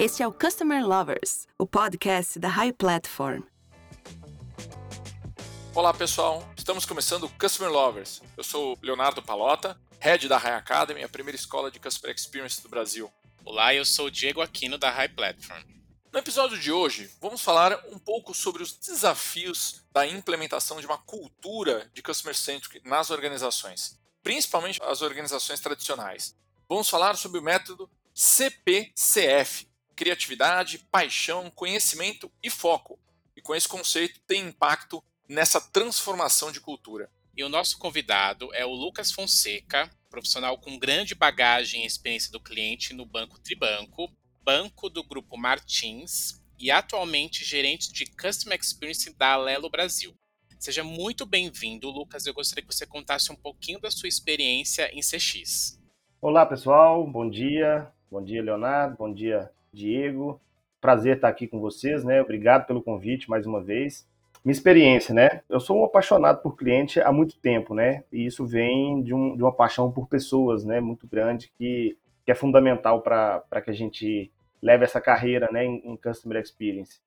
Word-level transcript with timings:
Este 0.00 0.22
é 0.22 0.26
o 0.26 0.32
Customer 0.32 0.82
Lovers, 0.82 1.46
o 1.58 1.66
podcast 1.66 2.38
da 2.38 2.48
High 2.48 2.72
Platform. 2.72 3.42
Olá 5.74 5.92
pessoal, 5.92 6.42
estamos 6.56 6.86
começando 6.86 7.24
o 7.24 7.28
Customer 7.38 7.70
Lovers. 7.70 8.22
Eu 8.34 8.42
sou 8.42 8.78
Leonardo 8.80 9.22
Palota, 9.22 9.78
head 9.98 10.26
da 10.26 10.38
High 10.38 10.54
Academy, 10.54 11.04
a 11.04 11.08
primeira 11.10 11.36
escola 11.36 11.70
de 11.70 11.78
Customer 11.78 12.16
Experience 12.16 12.62
do 12.62 12.70
Brasil. 12.70 13.12
Olá, 13.44 13.74
eu 13.74 13.84
sou 13.84 14.06
o 14.06 14.10
Diego 14.10 14.40
Aquino 14.40 14.78
da 14.78 14.88
High 14.88 15.10
Platform. 15.10 15.64
No 16.10 16.18
episódio 16.18 16.58
de 16.58 16.72
hoje, 16.72 17.10
vamos 17.20 17.42
falar 17.42 17.78
um 17.92 17.98
pouco 17.98 18.32
sobre 18.32 18.62
os 18.62 18.72
desafios 18.72 19.82
da 19.92 20.06
implementação 20.06 20.80
de 20.80 20.86
uma 20.86 20.96
cultura 20.96 21.90
de 21.92 22.02
Customer 22.02 22.34
Centric 22.34 22.80
nas 22.88 23.10
organizações, 23.10 24.00
principalmente 24.22 24.80
as 24.82 25.02
organizações 25.02 25.60
tradicionais. 25.60 26.34
Vamos 26.66 26.88
falar 26.88 27.18
sobre 27.18 27.38
o 27.38 27.42
método 27.42 27.86
CPCF, 28.14 29.69
criatividade, 30.00 30.78
paixão, 30.90 31.50
conhecimento 31.50 32.32
e 32.42 32.48
foco. 32.48 32.98
E 33.36 33.42
com 33.42 33.54
esse 33.54 33.68
conceito 33.68 34.18
tem 34.26 34.48
impacto 34.48 35.04
nessa 35.28 35.60
transformação 35.60 36.50
de 36.50 36.58
cultura. 36.58 37.10
E 37.36 37.44
o 37.44 37.50
nosso 37.50 37.78
convidado 37.78 38.48
é 38.54 38.64
o 38.64 38.72
Lucas 38.72 39.12
Fonseca, 39.12 39.90
profissional 40.08 40.56
com 40.56 40.78
grande 40.78 41.14
bagagem 41.14 41.82
e 41.82 41.86
experiência 41.86 42.32
do 42.32 42.40
cliente 42.40 42.94
no 42.94 43.04
Banco 43.04 43.38
Tribanco, 43.38 44.10
banco 44.42 44.88
do 44.88 45.04
Grupo 45.04 45.36
Martins 45.36 46.42
e 46.58 46.70
atualmente 46.70 47.44
gerente 47.44 47.92
de 47.92 48.06
Customer 48.06 48.58
Experience 48.58 49.14
da 49.18 49.34
Alelo 49.34 49.68
Brasil. 49.68 50.16
Seja 50.58 50.82
muito 50.82 51.26
bem-vindo, 51.26 51.90
Lucas. 51.90 52.24
Eu 52.24 52.32
gostaria 52.32 52.66
que 52.66 52.74
você 52.74 52.86
contasse 52.86 53.30
um 53.30 53.36
pouquinho 53.36 53.78
da 53.78 53.90
sua 53.90 54.08
experiência 54.08 54.90
em 54.94 55.00
CX. 55.00 55.78
Olá, 56.22 56.46
pessoal. 56.46 57.06
Bom 57.06 57.28
dia. 57.28 57.92
Bom 58.10 58.24
dia, 58.24 58.42
Leonardo. 58.42 58.96
Bom 58.96 59.12
dia, 59.12 59.52
Diego. 59.72 60.40
Prazer 60.80 61.16
estar 61.16 61.28
aqui 61.28 61.46
com 61.46 61.60
vocês, 61.60 62.04
né? 62.04 62.22
Obrigado 62.22 62.66
pelo 62.66 62.82
convite 62.82 63.28
mais 63.28 63.46
uma 63.46 63.62
vez 63.62 64.08
minha 64.44 64.52
experiência, 64.52 65.14
né? 65.14 65.42
Eu 65.48 65.60
sou 65.60 65.78
um 65.78 65.84
apaixonado 65.84 66.40
por 66.40 66.56
cliente 66.56 67.00
há 67.00 67.12
muito 67.12 67.38
tempo, 67.38 67.74
né? 67.74 68.04
E 68.10 68.24
isso 68.24 68.46
vem 68.46 69.02
de, 69.02 69.14
um, 69.14 69.36
de 69.36 69.42
uma 69.42 69.52
paixão 69.52 69.92
por 69.92 70.08
pessoas, 70.08 70.64
né? 70.64 70.80
Muito 70.80 71.06
grande, 71.06 71.52
que, 71.58 71.96
que 72.24 72.32
é 72.32 72.34
fundamental 72.34 73.02
para 73.02 73.60
que 73.62 73.70
a 73.70 73.74
gente 73.74 74.30
leve 74.62 74.84
essa 74.84 75.00
carreira, 75.00 75.50
né? 75.52 75.64
Em, 75.64 75.82
em 75.84 75.96
Customer 75.96 76.40
Experience. 76.40 77.00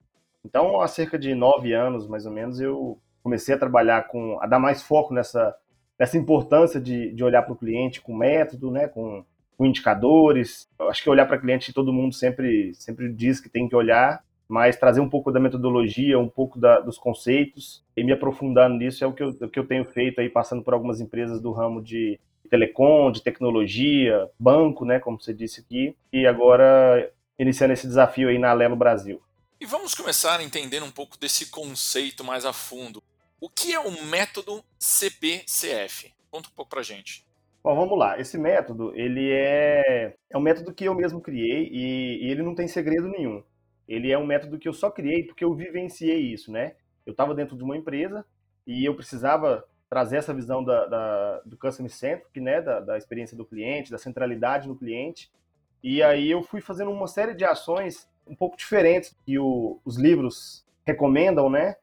Então, 0.45 0.79
há 0.79 0.87
cerca 0.87 1.17
de 1.17 1.33
nove 1.33 1.73
anos, 1.73 2.07
mais 2.07 2.25
ou 2.25 2.31
menos, 2.31 2.59
eu 2.59 2.99
comecei 3.23 3.55
a 3.55 3.57
trabalhar 3.57 4.07
com, 4.07 4.37
a 4.41 4.45
dar 4.45 4.59
mais 4.59 4.83
foco 4.83 5.13
nessa, 5.13 5.55
nessa 5.97 6.17
importância 6.17 6.79
de, 6.79 7.11
de 7.13 7.23
olhar 7.23 7.41
para 7.41 7.53
o 7.53 7.57
cliente 7.57 8.01
com 8.01 8.15
método, 8.15 8.69
né? 8.69 8.87
Com, 8.87 9.25
com 9.57 9.65
indicadores. 9.65 10.69
Eu 10.79 10.89
acho 10.89 11.03
que 11.03 11.09
olhar 11.09 11.25
para 11.25 11.37
cliente 11.37 11.73
todo 11.73 11.93
mundo 11.93 12.13
sempre, 12.13 12.73
sempre 12.75 13.11
diz 13.11 13.39
que 13.39 13.49
tem 13.49 13.67
que 13.67 13.75
olhar, 13.75 14.23
mas 14.47 14.77
trazer 14.77 15.01
um 15.01 15.09
pouco 15.09 15.31
da 15.31 15.39
metodologia, 15.39 16.19
um 16.19 16.29
pouco 16.29 16.59
da, 16.59 16.79
dos 16.79 16.97
conceitos 16.97 17.83
e 17.95 18.03
me 18.03 18.11
aprofundando 18.11 18.75
nisso 18.75 19.03
é 19.03 19.07
o 19.07 19.13
que, 19.13 19.23
eu, 19.23 19.29
o 19.29 19.49
que 19.49 19.59
eu 19.59 19.67
tenho 19.67 19.85
feito 19.85 20.21
aí, 20.21 20.29
passando 20.29 20.63
por 20.63 20.73
algumas 20.73 20.99
empresas 21.01 21.41
do 21.41 21.51
ramo 21.51 21.81
de 21.81 22.19
telecom, 22.49 23.11
de 23.11 23.23
tecnologia, 23.23 24.29
banco, 24.37 24.85
né, 24.85 24.99
como 24.99 25.19
você 25.19 25.33
disse 25.33 25.61
aqui, 25.61 25.95
e 26.11 26.27
agora 26.27 27.11
iniciando 27.39 27.73
esse 27.73 27.87
desafio 27.87 28.29
aí 28.29 28.37
na 28.37 28.51
Alelo 28.51 28.75
Brasil. 28.75 29.21
E 29.59 29.65
vamos 29.65 29.95
começar 29.95 30.39
a 30.39 30.43
entender 30.43 30.83
um 30.83 30.91
pouco 30.91 31.17
desse 31.17 31.49
conceito 31.49 32.23
mais 32.23 32.45
a 32.45 32.53
fundo. 32.53 33.01
O 33.39 33.49
que 33.49 33.73
é 33.73 33.79
o 33.79 34.05
método 34.05 34.63
CPCF? 34.77 36.13
Conta 36.29 36.49
um 36.49 36.51
pouco 36.55 36.69
pra 36.69 36.83
gente. 36.83 37.25
Bom, 37.63 37.75
vamos 37.75 37.97
lá. 37.97 38.19
Esse 38.19 38.37
método, 38.37 38.91
ele 38.95 39.31
é, 39.31 40.15
é 40.29 40.37
um 40.37 40.41
método 40.41 40.73
que 40.73 40.85
eu 40.85 40.93
mesmo 40.93 41.21
criei 41.21 41.69
e, 41.71 42.25
e 42.25 42.31
ele 42.31 42.43
não 42.43 42.53
tem 42.53 42.67
segredo 42.67 43.07
nenhum 43.07 43.41
ele 43.87 44.11
é 44.11 44.17
um 44.17 44.25
método 44.25 44.57
que 44.57 44.67
eu 44.67 44.73
só 44.73 44.89
criei 44.89 45.23
porque 45.23 45.43
eu 45.43 45.53
vivenciei 45.53 46.19
isso, 46.19 46.51
né? 46.51 46.75
Eu 47.05 47.11
estava 47.11 47.35
dentro 47.35 47.57
de 47.57 47.63
uma 47.63 47.75
empresa 47.75 48.25
e 48.65 48.85
eu 48.85 48.95
precisava 48.95 49.65
trazer 49.89 50.17
essa 50.17 50.33
visão 50.33 50.63
da, 50.63 50.85
da 50.85 51.41
do 51.45 51.57
customer 51.57 51.91
centric, 51.91 52.39
né, 52.39 52.61
da, 52.61 52.79
da, 52.79 52.97
experiência 52.97 53.37
do 53.37 53.45
cliente, 53.45 53.91
da 53.91 53.97
centralidade 53.97 54.67
no 54.67 54.75
cliente. 54.75 55.31
E 55.83 56.01
aí 56.01 56.31
eu 56.31 56.41
fui 56.41 56.61
fazendo 56.61 56.89
uma 56.89 57.07
série 57.07 57.35
de 57.35 57.45
ações 57.45 58.09
um 58.25 58.35
pouco 58.35 58.57
diferentes 58.57 59.15
que 59.25 59.37
o, 59.37 59.79
os 59.83 59.97
livros 59.97 60.65
recomendam, 60.85 61.49
né? 61.49 61.75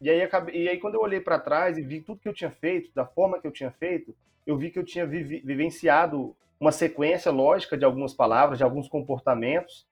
E 0.00 0.10
aí, 0.10 0.28
e 0.52 0.68
aí 0.68 0.78
quando 0.78 0.94
eu 0.94 1.00
olhei 1.00 1.20
para 1.20 1.38
trás 1.38 1.78
e 1.78 1.82
vi 1.82 2.00
tudo 2.00 2.20
que 2.20 2.28
eu 2.28 2.34
tinha 2.34 2.50
feito, 2.50 2.90
da 2.94 3.06
forma 3.06 3.40
que 3.40 3.46
eu 3.46 3.52
tinha 3.52 3.70
feito, 3.70 4.14
eu 4.46 4.56
vi 4.56 4.70
que 4.70 4.78
eu 4.78 4.84
tinha 4.84 5.06
vivenciado 5.06 6.36
uma 6.60 6.72
sequência 6.72 7.30
lógica 7.30 7.76
de 7.76 7.84
algumas 7.84 8.14
palavras, 8.14 8.58
de 8.58 8.64
alguns 8.64 8.88
comportamentos, 8.88 9.86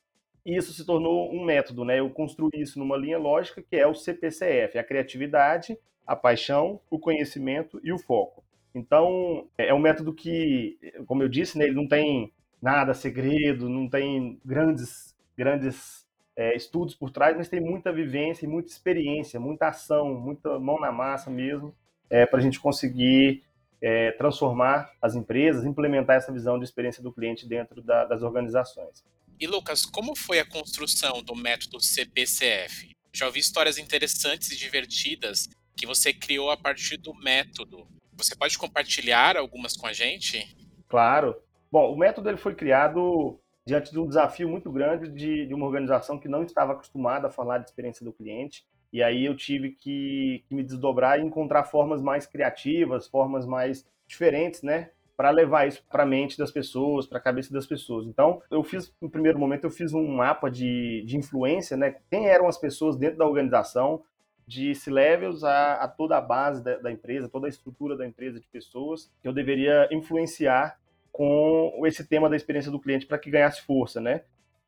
e 0.44 0.56
isso 0.56 0.72
se 0.72 0.84
tornou 0.84 1.32
um 1.32 1.44
método, 1.44 1.84
né? 1.84 1.98
Eu 2.00 2.10
construí 2.10 2.60
isso 2.60 2.78
numa 2.78 2.96
linha 2.96 3.18
lógica 3.18 3.62
que 3.62 3.76
é 3.76 3.86
o 3.86 3.94
CPCF, 3.94 4.78
a 4.78 4.84
criatividade, 4.84 5.78
a 6.06 6.14
paixão, 6.14 6.80
o 6.90 6.98
conhecimento 6.98 7.80
e 7.82 7.92
o 7.92 7.98
foco. 7.98 8.44
Então, 8.74 9.46
é 9.56 9.72
um 9.72 9.78
método 9.78 10.12
que, 10.12 10.76
como 11.06 11.22
eu 11.22 11.28
disse, 11.28 11.56
né, 11.56 11.64
ele 11.64 11.74
não 11.74 11.86
tem 11.86 12.32
nada 12.60 12.92
segredo, 12.92 13.68
não 13.68 13.88
tem 13.88 14.38
grandes, 14.44 15.14
grandes 15.36 16.03
é, 16.36 16.56
estudos 16.56 16.94
por 16.94 17.10
trás, 17.10 17.36
mas 17.36 17.48
tem 17.48 17.60
muita 17.60 17.92
vivência 17.92 18.44
e 18.44 18.48
muita 18.48 18.70
experiência, 18.70 19.38
muita 19.38 19.68
ação, 19.68 20.14
muita 20.14 20.58
mão 20.58 20.80
na 20.80 20.90
massa 20.90 21.30
mesmo, 21.30 21.74
é, 22.10 22.26
para 22.26 22.38
a 22.38 22.42
gente 22.42 22.60
conseguir 22.60 23.44
é, 23.80 24.12
transformar 24.12 24.90
as 25.00 25.14
empresas, 25.14 25.64
implementar 25.64 26.16
essa 26.16 26.32
visão 26.32 26.58
de 26.58 26.64
experiência 26.64 27.02
do 27.02 27.12
cliente 27.12 27.46
dentro 27.46 27.82
da, 27.82 28.04
das 28.04 28.22
organizações. 28.22 29.04
E 29.38 29.46
Lucas, 29.46 29.84
como 29.84 30.16
foi 30.16 30.38
a 30.38 30.44
construção 30.44 31.22
do 31.22 31.34
método 31.34 31.80
CPCF? 31.80 32.94
Já 33.12 33.26
ouvi 33.26 33.40
histórias 33.40 33.78
interessantes 33.78 34.50
e 34.50 34.56
divertidas 34.56 35.48
que 35.76 35.86
você 35.86 36.12
criou 36.12 36.50
a 36.50 36.56
partir 36.56 36.96
do 36.96 37.14
método. 37.14 37.86
Você 38.16 38.34
pode 38.34 38.56
compartilhar 38.56 39.36
algumas 39.36 39.76
com 39.76 39.86
a 39.86 39.92
gente? 39.92 40.56
Claro. 40.88 41.36
Bom, 41.70 41.92
o 41.92 41.96
método 41.96 42.28
ele 42.28 42.38
foi 42.38 42.54
criado 42.54 43.40
diante 43.66 43.90
de 43.90 43.98
um 43.98 44.06
desafio 44.06 44.48
muito 44.48 44.70
grande 44.70 45.08
de, 45.08 45.46
de 45.46 45.54
uma 45.54 45.66
organização 45.66 46.18
que 46.18 46.28
não 46.28 46.42
estava 46.42 46.72
acostumada 46.72 47.28
a 47.28 47.30
falar 47.30 47.58
de 47.58 47.68
experiência 47.68 48.04
do 48.04 48.12
cliente. 48.12 48.66
E 48.92 49.02
aí 49.02 49.24
eu 49.24 49.34
tive 49.34 49.70
que, 49.70 50.44
que 50.46 50.54
me 50.54 50.62
desdobrar 50.62 51.18
e 51.18 51.22
encontrar 51.22 51.64
formas 51.64 52.02
mais 52.02 52.26
criativas, 52.26 53.08
formas 53.08 53.46
mais 53.46 53.86
diferentes, 54.06 54.62
né, 54.62 54.90
para 55.16 55.30
levar 55.30 55.66
isso 55.66 55.82
para 55.90 56.02
a 56.02 56.06
mente 56.06 56.36
das 56.36 56.50
pessoas, 56.50 57.06
para 57.06 57.18
a 57.18 57.20
cabeça 57.20 57.52
das 57.52 57.66
pessoas. 57.66 58.06
Então, 58.06 58.42
eu 58.50 58.62
fiz, 58.62 58.94
no 59.00 59.08
primeiro 59.08 59.38
momento, 59.38 59.64
eu 59.64 59.70
fiz 59.70 59.94
um 59.94 60.06
mapa 60.06 60.50
de, 60.50 61.02
de 61.06 61.16
influência, 61.16 61.76
né? 61.76 61.96
Quem 62.10 62.28
eram 62.28 62.46
as 62.46 62.58
pessoas 62.58 62.96
dentro 62.96 63.18
da 63.18 63.26
organização, 63.26 64.02
de 64.46 64.74
C-levels 64.74 65.42
a, 65.42 65.74
a, 65.74 65.88
toda 65.88 66.18
a 66.18 66.20
base 66.20 66.62
da, 66.62 66.76
da, 66.76 66.92
empresa, 66.92 67.28
toda 67.28 67.46
a 67.46 67.48
estrutura 67.48 67.96
da 67.96 68.06
empresa 68.06 68.38
de 68.38 68.46
pessoas 68.46 69.10
que 69.22 69.26
eu 69.26 69.32
deveria 69.32 69.88
influenciar 69.90 70.78
com 71.14 71.86
esse 71.86 72.04
tema 72.04 72.28
da 72.28 72.34
experiência 72.34 72.72
do 72.72 72.80
cliente 72.80 73.06
para 73.06 73.16
que 73.16 73.30
ganhasse 73.30 73.62
força, 73.62 74.00
né? 74.00 74.22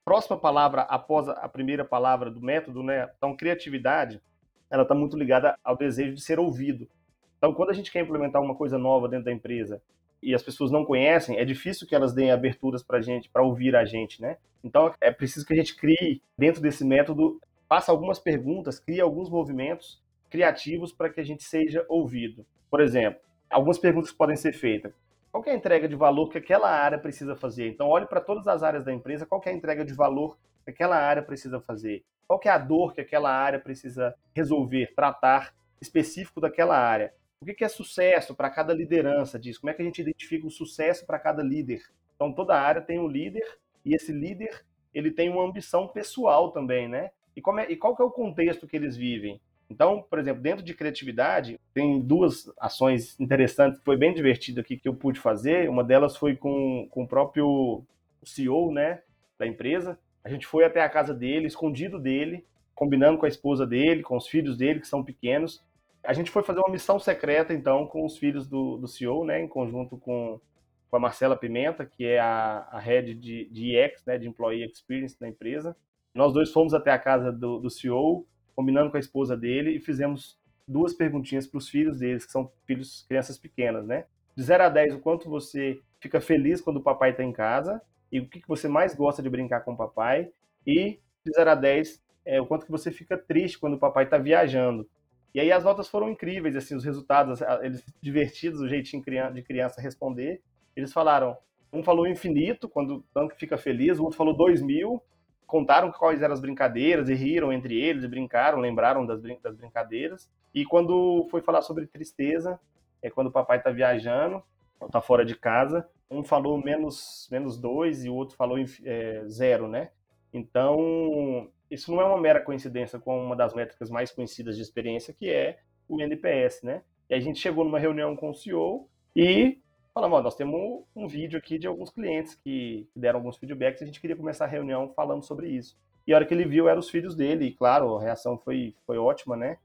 Próxima 0.05 0.39
palavra 0.39 0.83
após 0.83 1.29
a 1.29 1.49
primeira 1.49 1.85
palavra 1.85 2.31
do 2.31 2.41
método, 2.41 2.85
né? 2.85 3.11
Então, 3.19 3.37
criatividade, 3.37 4.23
ela 4.71 4.85
está 4.85 4.95
muito 4.95 5.19
ligada 5.19 5.59
ao 5.65 5.77
desejo 5.77 6.15
de 6.15 6.21
ser 6.21 6.39
ouvido. 6.39 6.89
Então, 7.37 7.53
quando 7.53 7.71
a 7.71 7.73
gente 7.73 7.91
quer 7.91 8.01
implementar 8.01 8.41
uma 8.41 8.55
coisa 8.55 8.79
nova 8.79 9.09
dentro 9.09 9.25
da 9.25 9.33
empresa 9.33 9.83
e 10.23 10.37
as 10.37 10.43
pessoas 10.43 10.71
não 10.71 10.85
conhecem, 10.85 11.37
é 11.37 11.45
difícil 11.45 11.85
que 11.85 11.97
elas 11.97 12.15
deem 12.15 12.31
aberturas 12.31 12.81
para 12.81 13.01
gente, 13.01 13.29
para 13.29 13.43
ouvir 13.43 13.75
a 13.75 13.85
gente, 13.85 14.23
né? 14.23 14.37
Então 14.63 14.95
é 15.01 15.11
preciso 15.11 15.45
que 15.45 15.53
a 15.53 15.57
gente 15.57 15.75
crie 15.75 16.23
dentro 16.39 16.63
desse 16.63 16.85
método, 16.85 17.41
faça 17.69 17.91
algumas 17.91 18.21
perguntas, 18.21 18.79
crie 18.79 19.01
alguns 19.01 19.29
movimentos 19.29 20.01
criativos 20.31 20.93
para 20.93 21.11
que 21.11 21.21
a 21.21 21.25
gente 21.25 21.43
seja 21.43 21.85
ouvido. 21.89 22.47
Por 22.71 22.81
exemplo, 22.81 23.21
algumas 23.51 23.79
perguntas 23.79 24.13
podem 24.13 24.37
ser 24.37 24.53
feitas. 24.53 24.95
Qual 25.37 25.45
é 25.45 25.51
a 25.51 25.55
entrega 25.55 25.87
de 25.87 25.95
valor 25.95 26.31
que 26.31 26.39
aquela 26.39 26.71
área 26.71 26.99
precisa 26.99 27.37
fazer? 27.37 27.69
Então 27.69 27.89
olhe 27.89 28.07
para 28.07 28.23
todas 28.23 28.49
as 28.49 28.63
áreas 28.63 28.87
da 28.87 28.91
empresa, 28.91 29.27
qual 29.27 29.39
é 29.45 29.51
a 29.51 29.53
entrega 29.53 29.85
de 29.85 29.93
valor 29.93 30.39
que 30.65 30.71
aquela 30.71 30.97
área 30.97 31.23
precisa 31.23 31.61
fazer? 31.61 32.03
Qual 32.27 32.41
é 32.43 32.49
a 32.49 32.57
dor 32.57 32.95
que 32.95 33.03
aquela 33.03 33.31
área 33.31 33.61
precisa 33.61 34.15
resolver, 34.35 34.95
tratar 34.97 35.55
específico 35.79 36.41
daquela 36.41 36.79
área? 36.79 37.13
O 37.39 37.45
que 37.45 37.63
é 37.63 37.69
sucesso 37.69 38.35
para 38.35 38.49
cada 38.49 38.73
liderança 38.73 39.39
disso? 39.39 39.61
Como 39.61 39.71
é 39.71 39.75
que 39.75 39.83
a 39.83 39.85
gente 39.85 40.01
identifica 40.01 40.47
o 40.47 40.51
sucesso 40.51 41.05
para 41.05 41.19
cada 41.19 41.43
líder? 41.43 41.83
Então, 42.15 42.33
toda 42.33 42.59
área 42.59 42.81
tem 42.81 42.99
um 42.99 43.07
líder 43.07 43.45
e 43.85 43.95
esse 43.95 44.13
líder 44.13 44.65
ele 44.95 45.11
tem 45.11 45.29
uma 45.29 45.45
ambição 45.45 45.87
pessoal 45.87 46.51
também, 46.51 46.89
né? 46.89 47.11
E, 47.37 47.43
é, 47.61 47.73
e 47.73 47.77
qual 47.77 47.95
que 47.95 48.01
é 48.01 48.07
o 48.07 48.11
contexto 48.11 48.67
que 48.67 48.75
eles 48.75 48.97
vivem? 48.97 49.39
Então, 49.69 50.03
por 50.09 50.19
exemplo, 50.19 50.43
dentro 50.43 50.65
de 50.65 50.75
criatividade, 50.75 51.59
tem 51.75 52.01
duas 52.01 52.51
ações 52.59 53.19
interessantes 53.19 53.81
foi 53.85 53.97
bem 53.97 54.15
divertido 54.15 54.61
aqui 54.61 54.77
que 54.77 54.89
eu 54.89 54.95
pude 54.95 55.19
fazer. 55.19 55.69
Uma 55.69 55.83
delas 55.83 56.17
foi 56.17 56.37
com, 56.37 56.87
com 56.91 57.03
o 57.03 57.09
próprio 57.09 57.83
CEO 58.25 58.73
né, 58.73 59.03
da 59.39 59.47
empresa. 59.47 59.99
A 60.23 60.29
gente 60.29 60.47
foi 60.47 60.65
até 60.65 60.83
a 60.83 60.89
casa 60.89 61.13
dele, 61.13 61.47
escondido 61.47 61.99
dele, 61.99 62.45
combinando 62.75 63.19
com 63.19 63.27
a 63.27 63.29
esposa 63.29 63.67
dele, 63.67 64.03
com 64.03 64.17
os 64.17 64.29
filhos 64.29 64.57
dele, 64.57 64.81
que 64.81 64.89
são 64.89 65.03
pequenos, 65.03 65.65
a 66.07 66.13
gente 66.13 66.31
foi 66.31 66.43
fazer 66.43 66.61
uma 66.61 66.71
missão 66.71 66.99
secreta, 66.99 67.53
então, 67.53 67.87
com 67.87 68.05
os 68.05 68.17
filhos 68.17 68.47
do, 68.47 68.77
do 68.79 68.87
CEO, 68.87 69.25
né, 69.25 69.41
em 69.41 69.49
conjunto 69.49 69.99
com, 69.99 70.41
com 70.89 70.97
a 70.97 71.01
Marcela 71.01 71.37
Pimenta, 71.37 71.85
que 71.85 72.07
é 72.07 72.21
a, 72.21 72.69
a 72.71 72.79
head 72.79 73.13
de, 73.15 73.47
de 73.51 73.77
EX, 73.77 74.05
né, 74.07 74.17
de 74.17 74.29
Employee 74.29 74.65
Experience 74.65 75.19
da 75.19 75.29
empresa. 75.29 75.77
Nós 76.15 76.33
dois 76.33 76.53
fomos 76.53 76.73
até 76.73 76.93
a 76.93 76.99
casa 76.99 77.33
do, 77.33 77.59
do 77.59 77.69
CEO, 77.69 78.25
combinando 78.57 78.91
com 78.91 78.97
a 78.97 79.01
esposa 79.01 79.37
dele, 79.37 79.77
e 79.77 79.81
fizemos 79.81 80.39
duas 80.67 80.95
perguntinhas 80.95 81.47
para 81.47 81.59
os 81.59 81.69
filhos 81.69 81.99
deles, 81.99 82.25
que 82.25 82.33
são 82.33 82.51
filhos, 82.65 83.05
crianças 83.07 83.39
pequenas, 83.39 83.87
né? 83.87 84.07
De 84.35 84.43
0 84.43 84.65
a 84.65 84.69
10, 84.69 84.95
o 84.95 84.99
quanto 84.99 85.29
você 85.29 85.81
fica 86.01 86.21
feliz 86.21 86.61
quando 86.61 86.79
o 86.79 86.83
papai 86.83 87.11
está 87.11 87.23
em 87.23 87.33
casa, 87.33 87.81
e 88.11 88.19
o 88.19 88.27
que, 88.27 88.41
que 88.41 88.49
você 88.49 88.67
mais 88.67 88.95
gosta 88.95 89.23
de 89.23 89.31
brincar 89.31 89.61
com 89.61 89.75
o 89.75 89.77
papai, 89.77 90.31
e 90.67 90.99
de 91.25 91.33
0 91.35 91.51
a 91.51 91.55
10, 91.55 92.03
é, 92.25 92.41
o 92.41 92.47
quanto 92.47 92.65
que 92.65 92.73
você 92.73 92.91
fica 92.91 93.17
triste 93.17 93.59
quando 93.59 93.75
o 93.75 93.79
papai 93.79 94.05
está 94.05 94.19
viajando. 94.19 94.89
E 95.35 95.41
aí 95.41 95.53
as 95.53 95.65
notas 95.65 95.89
foram 95.89 96.09
incríveis, 96.09 96.57
assim, 96.57 96.75
os 96.75 96.85
resultados, 96.85 97.41
eles 97.63 97.85
divertidos, 98.01 98.61
o 98.61 98.69
jeitinho 98.69 99.05
de 99.33 99.43
criança 99.43 99.81
responder. 99.81 100.41
Eles 100.75 100.93
falaram, 100.93 101.37
um 101.73 101.83
falou 101.83 102.07
infinito, 102.07 102.69
quando 102.69 103.05
tanto 103.13 103.35
fica 103.37 103.57
feliz, 103.57 103.99
o 103.99 104.05
outro 104.05 104.17
falou 104.17 104.35
dois 104.35 104.63
mil, 104.63 105.03
contaram 105.47 105.93
quais 105.93 106.23
eram 106.23 106.35
as 106.35 106.41
brincadeiras 106.41 107.09
e 107.09 107.15
riram 107.15 107.53
entre 107.53 107.81
eles 107.81 108.05
e 108.05 108.09
brincaram, 108.09 108.59
lembraram 108.59 109.07
das, 109.07 109.21
brin 109.21 109.39
das 109.43 109.57
brincadeiras. 109.57 110.29
E 110.55 110.65
quando 110.65 111.27
foi 111.31 111.41
falar 111.41 111.63
sobre 111.63 111.87
tristeza, 111.87 112.59
é 113.03 113.11
quando 113.11 113.29
o 113.29 113.33
papai 113.33 113.59
está 113.59 113.71
viajando, 113.71 114.43
está 114.83 115.01
fora 115.01 115.25
de 115.25 115.37
casa, 115.37 115.89
um 116.11 116.25
falou 116.25 116.63
menos, 116.63 117.29
menos 117.31 117.59
dois 117.59 118.05
e 118.05 118.11
o 118.11 118.15
outro 118.15 118.37
falou 118.37 118.59
é, 118.85 119.25
zero, 119.29 119.69
né? 119.69 119.91
Então, 120.33 121.49
isso 121.71 121.91
não 121.91 122.01
é 122.01 122.05
uma 122.05 122.21
mera 122.21 122.41
coincidência 122.41 122.99
com 122.99 123.25
uma 123.25 123.37
das 123.37 123.55
métricas 123.55 123.91
mais 123.91 124.11
conhecidas 124.11 124.57
de 124.57 124.63
experiência, 124.63 125.15
que 125.15 125.31
é 125.31 125.59
o 125.89 126.01
NPS, 126.01 126.63
né? 126.63 126.83
E 127.09 127.15
a 127.15 127.21
gente 127.21 127.39
chegou 127.39 127.65
numa 127.65 127.79
reunião 127.79 128.17
com 128.17 128.31
o 128.31 128.35
CEO 128.35 128.89
e 129.15 129.59
falamos, 129.97 130.19
ó, 130.19 130.23
nós 130.23 130.37
temos 130.37 130.85
um 130.95 131.09
vídeo 131.09 131.39
aqui 131.39 131.59
de 131.59 131.67
alguns 131.67 131.89
clientes 131.89 132.35
que 132.35 132.87
deram 132.95 133.19
alguns 133.19 133.39
feedbacks, 133.39 133.81
a 133.81 133.87
gente 133.87 133.99
queria 133.99 134.15
começar 134.15 134.45
a 134.45 134.49
reunião 134.49 134.93
falando 134.95 135.25
sobre 135.25 135.49
isso. 135.49 135.75
E 136.07 136.13
a 136.13 136.17
hora 136.17 136.27
que 136.27 136.35
ele 136.35 136.45
viu, 136.45 136.69
eram 136.69 136.81
os 136.81 136.91
filhos 136.91 137.17
dele, 137.17 137.47
e 137.47 137.53
claro, 137.53 137.97
a 137.97 138.03
reação 138.03 138.37
foi, 138.37 138.75
foi 138.87 138.99
ótima, 138.99 139.39
né? 139.39 139.57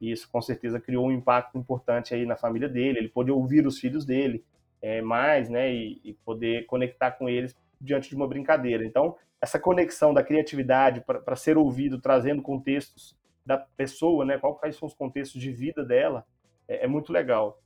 E 0.00 0.12
isso 0.12 0.30
com 0.30 0.40
certeza 0.40 0.78
criou 0.78 1.08
um 1.08 1.10
impacto 1.10 1.58
importante 1.58 2.14
aí 2.14 2.24
na 2.24 2.36
família 2.36 2.68
dele, 2.68 3.00
ele 3.00 3.08
pôde 3.08 3.32
ouvir 3.32 3.66
os 3.66 3.80
filhos 3.80 4.04
dele 4.04 4.44
é, 4.80 5.02
mais, 5.02 5.48
né? 5.50 5.74
E, 5.74 6.00
e 6.04 6.12
poder 6.24 6.66
conectar 6.66 7.10
com 7.10 7.28
eles 7.28 7.56
diante 7.80 8.08
de 8.08 8.14
uma 8.14 8.28
brincadeira. 8.28 8.86
Então, 8.86 9.16
essa 9.40 9.58
conexão 9.58 10.14
da 10.14 10.22
criatividade 10.22 11.00
para 11.00 11.34
ser 11.34 11.58
ouvido, 11.58 12.00
trazendo 12.00 12.42
contextos 12.42 13.16
da 13.44 13.58
pessoa, 13.58 14.24
né? 14.24 14.38
Quais 14.38 14.76
são 14.76 14.86
os 14.86 14.94
contextos 14.94 15.42
de 15.42 15.50
vida 15.50 15.84
dela, 15.84 16.24
é, 16.68 16.84
é 16.84 16.86
muito 16.86 17.12
legal. 17.12 17.58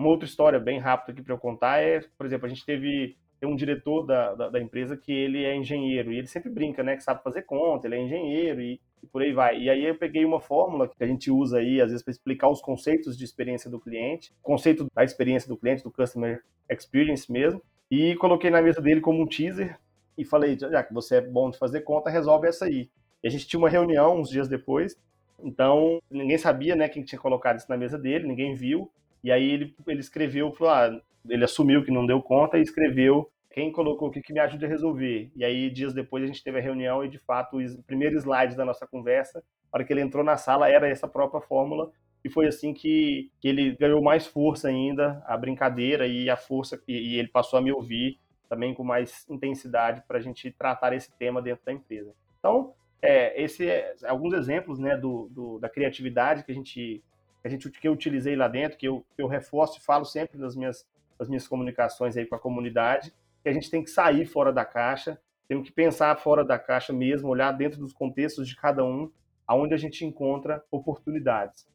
Uma 0.00 0.08
outra 0.08 0.26
história 0.26 0.58
bem 0.58 0.78
rápida 0.78 1.12
aqui 1.12 1.22
para 1.22 1.34
eu 1.34 1.38
contar 1.38 1.82
é, 1.82 2.00
por 2.16 2.24
exemplo, 2.24 2.46
a 2.46 2.48
gente 2.48 2.64
teve 2.64 3.18
um 3.42 3.54
diretor 3.54 4.06
da, 4.06 4.34
da, 4.34 4.48
da, 4.48 4.58
empresa 4.58 4.96
que 4.96 5.12
ele 5.12 5.44
é 5.44 5.54
engenheiro 5.54 6.10
e 6.10 6.16
ele 6.16 6.26
sempre 6.26 6.48
brinca, 6.48 6.82
né, 6.82 6.96
que 6.96 7.02
sabe 7.02 7.22
fazer 7.22 7.42
conta, 7.42 7.86
ele 7.86 7.96
é 7.96 8.00
engenheiro 8.00 8.62
e, 8.62 8.80
e, 9.02 9.06
por 9.06 9.20
aí 9.20 9.30
vai. 9.34 9.60
E 9.60 9.68
aí 9.68 9.84
eu 9.84 9.94
peguei 9.94 10.24
uma 10.24 10.40
fórmula 10.40 10.88
que 10.88 11.04
a 11.04 11.06
gente 11.06 11.30
usa 11.30 11.58
aí 11.58 11.82
às 11.82 11.90
vezes 11.90 12.02
para 12.02 12.12
explicar 12.12 12.48
os 12.48 12.62
conceitos 12.62 13.14
de 13.14 13.26
experiência 13.26 13.68
do 13.68 13.78
cliente, 13.78 14.32
conceito 14.42 14.86
da 14.94 15.04
experiência 15.04 15.46
do 15.46 15.56
cliente, 15.58 15.84
do 15.84 15.90
customer 15.90 16.42
experience 16.70 17.30
mesmo, 17.30 17.60
e 17.90 18.14
coloquei 18.16 18.48
na 18.48 18.62
mesa 18.62 18.80
dele 18.80 19.02
como 19.02 19.20
um 19.20 19.26
teaser 19.26 19.78
e 20.16 20.24
falei, 20.24 20.58
já 20.58 20.82
que 20.82 20.94
você 20.94 21.16
é 21.16 21.20
bom 21.20 21.50
de 21.50 21.58
fazer 21.58 21.82
conta, 21.82 22.08
resolve 22.08 22.48
essa 22.48 22.64
aí. 22.64 22.88
E 23.22 23.28
a 23.28 23.30
gente 23.30 23.46
tinha 23.46 23.60
uma 23.60 23.68
reunião 23.68 24.18
uns 24.18 24.30
dias 24.30 24.48
depois, 24.48 24.96
então 25.44 26.00
ninguém 26.10 26.38
sabia, 26.38 26.74
né, 26.74 26.88
quem 26.88 27.02
tinha 27.02 27.20
colocado 27.20 27.58
isso 27.58 27.68
na 27.68 27.76
mesa 27.76 27.98
dele, 27.98 28.26
ninguém 28.26 28.54
viu. 28.54 28.90
E 29.22 29.30
aí 29.30 29.50
ele, 29.50 29.74
ele 29.86 30.00
escreveu, 30.00 30.52
falou, 30.52 30.72
ah, 30.72 31.00
ele 31.28 31.44
assumiu 31.44 31.84
que 31.84 31.90
não 31.90 32.06
deu 32.06 32.22
conta 32.22 32.58
e 32.58 32.62
escreveu 32.62 33.30
quem 33.50 33.72
colocou 33.72 34.08
o 34.08 34.10
que, 34.10 34.22
que 34.22 34.32
me 34.32 34.40
ajude 34.40 34.64
a 34.64 34.68
resolver. 34.68 35.30
E 35.34 35.44
aí, 35.44 35.70
dias 35.70 35.92
depois, 35.92 36.22
a 36.22 36.26
gente 36.26 36.42
teve 36.42 36.58
a 36.58 36.62
reunião 36.62 37.04
e, 37.04 37.08
de 37.08 37.18
fato, 37.18 37.58
o 37.58 37.82
primeiro 37.82 38.16
slide 38.16 38.56
da 38.56 38.64
nossa 38.64 38.86
conversa, 38.86 39.40
na 39.40 39.78
hora 39.78 39.84
que 39.84 39.92
ele 39.92 40.00
entrou 40.00 40.24
na 40.24 40.36
sala, 40.36 40.68
era 40.68 40.88
essa 40.88 41.08
própria 41.08 41.40
fórmula. 41.40 41.90
E 42.24 42.28
foi 42.28 42.46
assim 42.46 42.72
que, 42.72 43.30
que 43.40 43.48
ele 43.48 43.76
ganhou 43.76 44.02
mais 44.02 44.26
força 44.26 44.68
ainda, 44.68 45.22
a 45.26 45.36
brincadeira 45.36 46.06
e 46.06 46.30
a 46.30 46.36
força, 46.36 46.80
e, 46.86 47.14
e 47.14 47.18
ele 47.18 47.28
passou 47.28 47.58
a 47.58 47.62
me 47.62 47.72
ouvir 47.72 48.18
também 48.48 48.74
com 48.74 48.84
mais 48.84 49.24
intensidade 49.28 50.02
para 50.06 50.18
a 50.18 50.20
gente 50.20 50.50
tratar 50.50 50.92
esse 50.92 51.10
tema 51.16 51.40
dentro 51.40 51.64
da 51.64 51.72
empresa. 51.72 52.12
Então, 52.38 52.74
é, 53.00 53.40
esse 53.42 53.66
é 53.66 53.94
alguns 54.04 54.34
exemplos 54.34 54.78
né, 54.78 54.96
do, 54.96 55.28
do, 55.30 55.58
da 55.58 55.68
criatividade 55.68 56.44
que 56.44 56.52
a 56.52 56.54
gente 56.54 57.02
que 57.40 57.48
a 57.48 57.50
gente 57.50 57.70
que 57.70 57.88
eu 57.88 57.92
utilizei 57.92 58.36
lá 58.36 58.48
dentro, 58.48 58.78
que 58.78 58.86
eu, 58.86 59.04
que 59.14 59.22
eu 59.22 59.26
reforço 59.26 59.78
e 59.78 59.82
falo 59.82 60.04
sempre 60.04 60.38
nas 60.38 60.54
minhas, 60.54 60.86
nas 61.18 61.28
minhas 61.28 61.48
comunicações 61.48 62.16
aí 62.16 62.26
com 62.26 62.34
a 62.34 62.38
comunidade, 62.38 63.12
que 63.42 63.48
a 63.48 63.52
gente 63.52 63.70
tem 63.70 63.82
que 63.82 63.90
sair 63.90 64.26
fora 64.26 64.52
da 64.52 64.64
caixa, 64.64 65.20
temos 65.48 65.66
que 65.66 65.72
pensar 65.72 66.16
fora 66.18 66.44
da 66.44 66.58
caixa 66.58 66.92
mesmo, 66.92 67.28
olhar 67.28 67.52
dentro 67.52 67.80
dos 67.80 67.92
contextos 67.92 68.46
de 68.46 68.54
cada 68.54 68.84
um, 68.84 69.10
aonde 69.46 69.74
a 69.74 69.76
gente 69.76 70.04
encontra 70.04 70.62
oportunidades. 70.70 71.66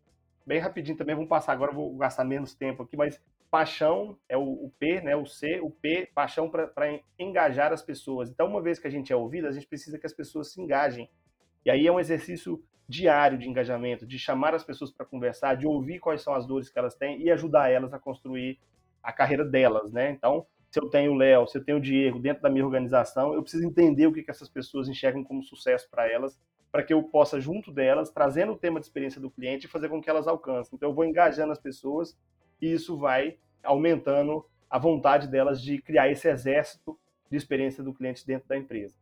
Bem 0.46 0.60
rapidinho 0.60 0.98
também, 0.98 1.16
vamos 1.16 1.30
passar 1.30 1.54
agora, 1.54 1.72
vou 1.72 1.96
gastar 1.98 2.24
menos 2.24 2.54
tempo 2.54 2.84
aqui, 2.84 2.96
mas 2.96 3.20
paixão 3.50 4.18
é 4.30 4.38
o, 4.38 4.44
o 4.44 4.72
P, 4.78 5.02
né, 5.02 5.16
o 5.16 5.26
C, 5.26 5.60
o 5.60 5.72
P, 5.72 6.10
paixão 6.14 6.50
para 6.50 7.00
engajar 7.18 7.74
as 7.74 7.82
pessoas. 7.82 8.30
Então, 8.30 8.48
uma 8.48 8.62
vez 8.62 8.78
que 8.78 8.88
a 8.88 8.92
gente 8.92 9.12
é 9.12 9.16
ouvido, 9.16 9.48
a 9.48 9.52
gente 9.52 9.68
precisa 9.68 9.98
que 9.98 10.06
as 10.06 10.14
pessoas 10.14 10.52
se 10.52 10.62
engajem. 10.62 11.10
E 11.66 11.72
aí 11.72 11.88
é 11.88 11.92
um 11.92 12.00
exercício 12.00 12.64
diário 12.88 13.38
de 13.38 13.50
engajamento, 13.50 14.06
de 14.06 14.20
chamar 14.20 14.54
as 14.54 14.64
pessoas 14.64 14.92
para 14.92 15.06
conversar, 15.06 15.56
de 15.56 15.66
ouvir 15.66 16.00
quais 16.00 16.22
são 16.22 16.34
as 16.34 16.46
dores 16.46 16.70
que 16.70 16.78
elas 16.78 16.96
têm 16.96 17.22
e 17.22 17.32
ajudar 17.32 17.70
elas 17.70 17.94
a 17.94 18.00
construir 18.00 18.60
a 19.02 19.12
carreira 19.12 19.44
delas, 19.44 19.92
né? 19.92 20.12
Então, 20.12 20.46
se 20.70 20.80
eu 20.80 20.90
tenho 20.90 21.14
o 21.14 21.16
Léo, 21.16 21.48
se 21.48 21.58
eu 21.58 21.64
tenho 21.64 21.78
o 21.78 21.82
Diego 21.82 22.20
dentro 22.20 22.44
da 22.44 22.50
minha 22.50 22.66
organização, 22.66 23.34
eu 23.34 23.42
preciso 23.42 23.66
entender 23.66 24.08
o 24.08 24.14
que, 24.14 24.24
que 24.24 24.32
essas 24.32 24.50
pessoas 24.50 24.90
enxergam 24.90 25.24
como 25.24 25.44
sucesso 25.44 25.90
para 25.90 26.12
elas, 26.12 26.40
para 26.72 26.84
que 26.84 26.94
eu 26.94 27.02
possa, 27.02 27.40
junto 27.40 27.72
delas, 27.72 28.10
trazendo 28.10 28.52
o 28.52 28.58
tema 28.58 28.80
de 28.80 28.86
experiência 28.86 29.22
do 29.22 29.32
cliente, 29.32 29.68
fazer 29.68 29.90
com 29.90 30.02
que 30.02 30.10
elas 30.10 30.28
alcancem. 30.28 30.76
Então, 30.76 30.90
eu 30.90 30.94
vou 30.94 31.06
engajando 31.06 31.52
as 31.52 31.60
pessoas 31.60 32.18
e 32.62 32.74
isso 32.74 32.98
vai 32.98 33.38
aumentando 33.64 34.46
a 34.70 34.78
vontade 34.78 35.28
delas 35.28 35.62
de 35.62 35.82
criar 35.82 36.10
esse 36.10 36.28
exército 36.28 37.00
de 37.30 37.38
experiência 37.38 37.84
do 37.84 37.94
cliente 37.94 38.26
dentro 38.26 38.48
da 38.48 38.58
empresa. 38.58 38.96